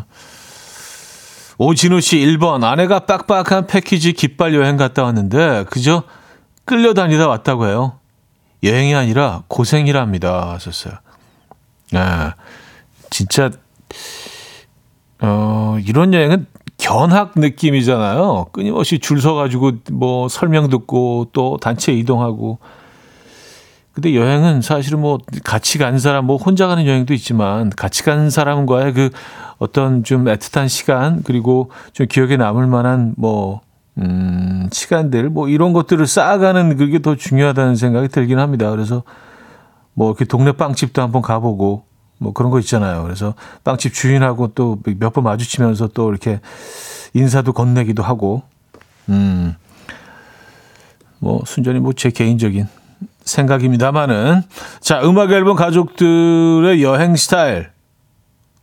오진우 1.58 2.00
씨 2.00 2.16
1번. 2.18 2.64
아내가 2.64 3.00
빡빡한 3.00 3.66
패키지 3.66 4.12
깃발 4.14 4.54
여행 4.54 4.76
갔다 4.76 5.02
왔는데, 5.04 5.64
그저 5.70 6.02
끌려다니다 6.64 7.28
왔다고 7.28 7.66
해요. 7.66 7.98
여행이 8.62 8.94
아니라 8.94 9.42
고생이랍니다. 9.48 10.52
하셨어요. 10.52 10.94
아, 11.94 12.34
진짜, 13.10 13.50
어, 15.20 15.76
이런 15.84 16.14
여행은 16.14 16.46
견학 16.78 17.32
느낌이잖아요. 17.36 18.46
끊임없이 18.52 18.98
줄 18.98 19.20
서가지고 19.20 19.72
뭐 19.92 20.28
설명 20.28 20.68
듣고 20.68 21.28
또 21.32 21.58
단체 21.60 21.92
이동하고. 21.92 22.58
근데 23.92 24.14
여행은 24.14 24.62
사실은 24.62 25.00
뭐 25.00 25.18
같이 25.44 25.78
간 25.78 25.98
사람, 25.98 26.24
뭐 26.26 26.38
혼자 26.38 26.66
가는 26.66 26.86
여행도 26.86 27.12
있지만 27.14 27.70
같이 27.70 28.02
간 28.02 28.30
사람과의 28.30 28.94
그 28.94 29.10
어떤 29.58 30.02
좀 30.02 30.24
애틋한 30.24 30.68
시간 30.68 31.22
그리고 31.22 31.70
좀 31.92 32.06
기억에 32.08 32.36
남을 32.36 32.66
만한 32.66 33.14
뭐 33.16 33.60
음, 33.98 34.68
시간들, 34.72 35.28
뭐 35.30 35.48
이런 35.48 35.72
것들을 35.72 36.06
쌓아가는 36.06 36.76
그게 36.76 37.00
더 37.02 37.14
중요하다는 37.14 37.76
생각이 37.76 38.08
들긴 38.08 38.38
합니다. 38.38 38.70
그래서 38.70 39.02
뭐 39.94 40.08
이렇게 40.10 40.24
동네 40.24 40.52
빵집도 40.52 41.02
한번 41.02 41.20
가보고 41.22 41.84
뭐 42.18 42.32
그런 42.32 42.50
거 42.50 42.58
있잖아요. 42.60 43.02
그래서 43.02 43.34
빵집 43.64 43.92
주인하고 43.92 44.48
또 44.54 44.78
몇 44.84 45.12
번 45.12 45.24
마주치면서 45.24 45.88
또 45.88 46.08
이렇게 46.10 46.40
인사도 47.14 47.52
건네기도 47.52 48.02
하고, 48.02 48.42
음, 49.10 49.54
뭐 51.18 51.42
순전히 51.44 51.78
뭐 51.80 51.92
제 51.92 52.10
개인적인 52.10 52.66
생각입니다만은 53.24 54.42
자 54.80 55.02
음악 55.02 55.30
앨범 55.32 55.56
가족들의 55.56 56.82
여행 56.82 57.14
스타일 57.16 57.70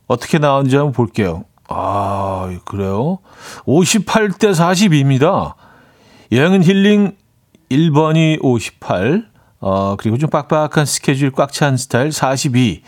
어떻게 0.06 0.38
나왔는지 0.38 0.76
한번 0.76 0.92
볼게요. 0.92 1.44
아 1.70 2.50
그래요? 2.64 3.18
58대 3.64 4.52
42입니다. 4.52 5.54
여행은 6.32 6.64
힐링 6.64 7.12
1번이 7.70 8.38
58, 8.42 9.26
어, 9.60 9.94
그리고 9.96 10.18
좀 10.18 10.28
빡빡한 10.30 10.84
스케줄 10.84 11.30
꽉 11.30 11.52
찬 11.52 11.76
스타일 11.76 12.10
42. 12.12 12.82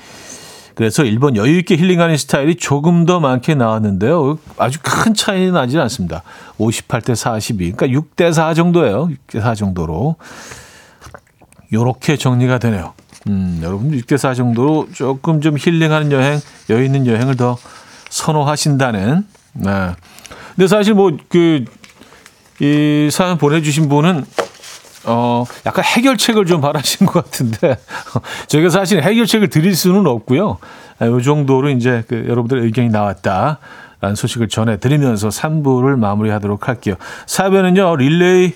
그래서 0.75 1.03
1번 1.05 1.37
여유있게 1.37 1.77
힐링하는 1.77 2.17
스타일이 2.17 2.57
조금 2.57 3.05
더 3.05 3.21
많게 3.21 3.55
나왔는데요. 3.55 4.39
아주 4.57 4.79
큰 4.83 5.15
차이는 5.15 5.53
나지 5.53 5.79
않습니다. 5.79 6.23
58대 6.59 7.15
42. 7.15 7.73
그러니까 7.73 8.01
6대 8.01 8.33
4 8.33 8.55
정도예요. 8.55 9.09
6대 9.29 9.41
4 9.41 9.55
정도로. 9.55 10.17
요렇게 11.73 12.17
정리가 12.17 12.59
되네요. 12.59 12.95
음, 13.29 13.61
여러분 13.63 13.93
6대 13.93 14.17
4 14.17 14.35
정도로 14.35 14.89
조금 14.93 15.41
좀 15.41 15.57
힐링하는 15.59 16.11
여행, 16.11 16.41
여유 16.71 16.85
있는 16.85 17.07
여행을 17.07 17.37
더 17.37 17.57
선호하신다는. 18.23 19.27
네. 19.55 19.91
근데 20.55 20.67
사실 20.67 20.95
뭐 20.95 21.11
그 21.29 21.65
이 22.63 23.09
사연 23.11 23.39
보내주신 23.39 23.89
분은 23.89 24.25
어 25.05 25.45
약간 25.67 25.85
해결책을 25.85 26.47
좀 26.47 26.61
바라신 26.61 27.07
것 27.09 27.25
같은데 27.25 27.77
저희가 28.47 28.71
사실 28.71 29.03
해결책을 29.03 29.49
드릴 29.49 29.75
수는 29.75 30.07
없고요. 30.07 30.59
이 31.01 31.05
아, 31.05 31.21
정도로 31.21 31.71
이제 31.71 32.05
그 32.07 32.25
여러분들의 32.29 32.63
의견이 32.63 32.91
나왔다 32.91 33.59
라는 34.01 34.15
소식을 34.15 34.49
전해드리면서 34.49 35.29
3부를 35.29 35.97
마무리하도록 35.99 36.69
할게요. 36.69 36.95
4부는요 37.27 37.97
릴레이 37.99 38.53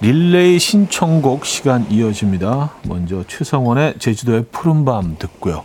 릴레이 0.00 0.58
신청곡 0.58 1.46
시간 1.46 1.86
이어집니다. 1.88 2.72
먼저 2.88 3.22
최성원의 3.28 3.94
제주도의 4.00 4.46
푸른밤 4.50 5.16
듣고요. 5.20 5.64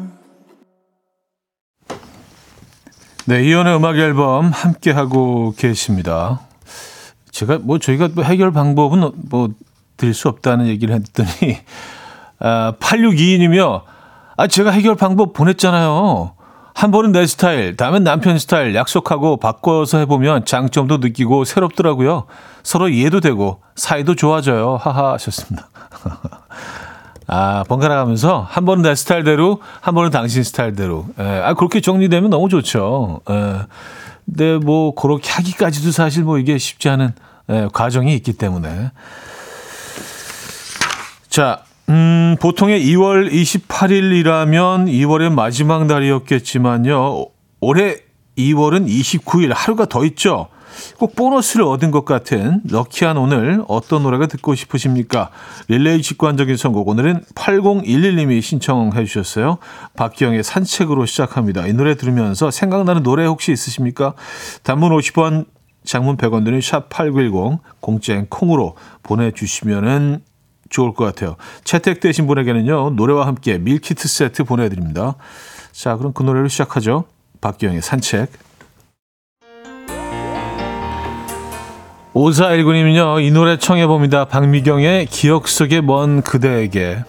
네, 3.25 3.43
이연의 3.43 3.75
음악 3.75 3.97
앨범 3.97 4.49
함께 4.49 4.91
하고 4.91 5.53
계십니다. 5.55 6.41
제가 7.31 7.59
뭐 7.61 7.77
저희가 7.77 8.09
뭐 8.13 8.23
해결 8.23 8.51
방법은 8.51 9.11
뭐 9.29 9.49
드릴 9.95 10.13
수 10.13 10.27
없다는 10.27 10.67
얘기를 10.67 10.95
했더니 10.95 11.59
아, 12.39 12.73
8622님이요. 12.79 13.83
아, 14.37 14.47
제가 14.47 14.71
해결 14.71 14.95
방법 14.95 15.33
보냈잖아요. 15.33 16.33
한 16.73 16.89
번은 16.89 17.11
내 17.11 17.27
스타일, 17.27 17.77
다음엔 17.77 18.03
남편 18.03 18.39
스타일 18.39 18.73
약속하고 18.73 19.37
바꿔서 19.37 19.99
해보면 19.99 20.45
장점도 20.45 20.97
느끼고 20.97 21.43
새롭더라고요. 21.43 22.25
서로 22.63 22.89
이해도 22.89 23.19
되고 23.19 23.61
사이도 23.75 24.15
좋아져요. 24.15 24.77
하하 24.77 25.13
하셨습니다. 25.13 25.69
아, 27.27 27.63
번갈아 27.67 27.95
가면서 27.95 28.45
한 28.49 28.65
번은 28.65 28.83
내 28.83 28.95
스타일대로, 28.95 29.61
한 29.79 29.95
번은 29.95 30.09
당신 30.09 30.43
스타일대로. 30.43 31.05
에, 31.19 31.23
아, 31.23 31.53
그렇게 31.53 31.81
정리되면 31.81 32.29
너무 32.29 32.49
좋죠. 32.49 33.21
에, 33.29 33.33
근데 34.25 34.57
뭐, 34.57 34.93
그렇게 34.95 35.29
하기까지도 35.29 35.91
사실 35.91 36.23
뭐 36.23 36.39
이게 36.39 36.57
쉽지 36.57 36.89
않은 36.89 37.13
에, 37.49 37.67
과정이 37.73 38.13
있기 38.15 38.33
때문에. 38.33 38.91
자, 41.29 41.63
음, 41.89 42.37
보통의 42.39 42.85
2월 42.87 43.31
28일이라면 43.31 44.87
2월의 44.87 45.31
마지막 45.31 45.85
날이었겠지만요. 45.85 47.25
올해 47.59 47.97
2월은 48.37 48.87
29일, 48.87 49.51
하루가 49.53 49.85
더 49.85 50.05
있죠. 50.05 50.47
꼭 50.97 51.15
보너스를 51.15 51.65
얻은 51.65 51.91
것 51.91 52.05
같은 52.05 52.61
럭키한 52.69 53.17
오늘 53.17 53.63
어떤 53.67 54.03
노래가 54.03 54.27
듣고 54.27 54.55
싶으십니까? 54.55 55.29
릴레이 55.67 56.01
직관적인 56.01 56.57
선곡 56.57 56.87
오늘은 56.87 57.23
8011님이 57.35 58.41
신청해 58.41 59.05
주셨어요. 59.05 59.57
박기영의 59.95 60.43
산책으로 60.43 61.05
시작합니다. 61.05 61.67
이 61.67 61.73
노래 61.73 61.95
들으면서 61.95 62.51
생각나는 62.51 63.03
노래 63.03 63.25
혹시 63.25 63.51
있으십니까? 63.51 64.13
단문 64.63 64.91
50원, 64.97 65.45
장문 65.83 66.17
100원 66.17 66.45
드는 66.45 66.59
샵8910 66.59 67.59
공짜인 67.79 68.27
콩으로 68.29 68.75
보내주시면은 69.03 70.21
좋을 70.69 70.93
것 70.93 71.03
같아요. 71.05 71.35
채택되신 71.63 72.27
분에게는요, 72.27 72.91
노래와 72.91 73.27
함께 73.27 73.57
밀키트 73.57 74.07
세트 74.07 74.45
보내드립니다. 74.45 75.15
자, 75.71 75.97
그럼 75.97 76.13
그 76.13 76.23
노래로 76.23 76.47
시작하죠. 76.47 77.05
박기영의 77.41 77.81
산책. 77.81 78.31
5419님은요, 82.13 83.23
이 83.23 83.31
노래 83.31 83.57
청해봅니다. 83.57 84.25
박미경의 84.25 85.05
기억 85.05 85.47
속의 85.47 85.81
먼 85.81 86.21
그대에게. 86.21 87.03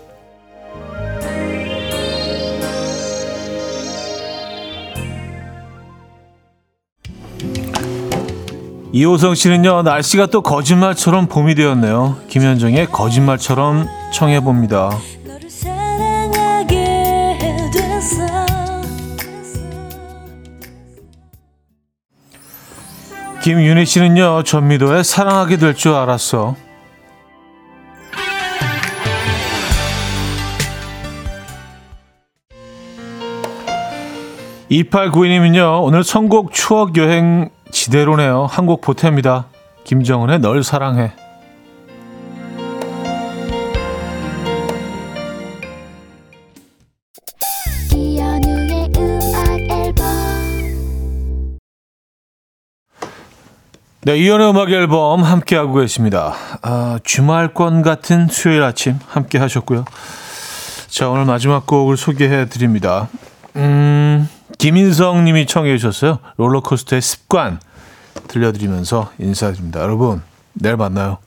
이호성 8.95 9.35
씨는요, 9.35 9.83
날씨가 9.83 10.27
또 10.27 10.43
거짓말처럼 10.43 11.27
봄이 11.27 11.55
되었네요. 11.55 12.19
김현정의 12.29 12.87
거짓말처럼 12.87 13.87
청해봅니다. 14.13 14.91
김윤희 23.43 23.87
씨는요, 23.87 24.45
전미도에 24.45 25.03
사랑하게 25.03 25.57
될 25.57 25.75
줄 25.75 25.95
알았어. 25.95 26.55
(2892님은요) 34.71 35.83
오늘 35.83 36.03
선곡 36.05 36.53
추억 36.53 36.97
여행 36.97 37.51
지대로네요. 37.71 38.47
한 38.47 38.67
곡 38.67 38.81
보탭니다. 38.81 39.45
김정은의 39.85 40.39
널 40.39 40.63
사랑해 40.63 41.13
네, 54.05 54.17
이연의 54.17 54.51
음악 54.51 54.69
앨범 54.73 55.23
함께하고 55.23 55.75
계십니다. 55.75 56.35
아, 56.63 56.99
주말권 57.05 57.83
같은 57.83 58.27
수요일 58.27 58.65
아침 58.65 58.99
함께 59.07 59.39
하셨고요. 59.39 59.85
자, 60.89 61.09
오늘 61.09 61.25
마지막 61.25 61.69
곡을 61.69 61.97
소개해 61.97 62.49
드립니다. 62.49 63.09
음, 63.55 64.29
김인성 64.59 65.25
님이 65.25 65.47
청해 65.47 65.79
주셨어요. 65.79 66.19
롤러코스터의 66.37 67.01
습관 67.01 67.61
들려드리면서 68.27 69.13
인사드립니다. 69.21 69.81
여러분, 69.81 70.21
내일 70.55 70.77
만나요. 70.77 71.19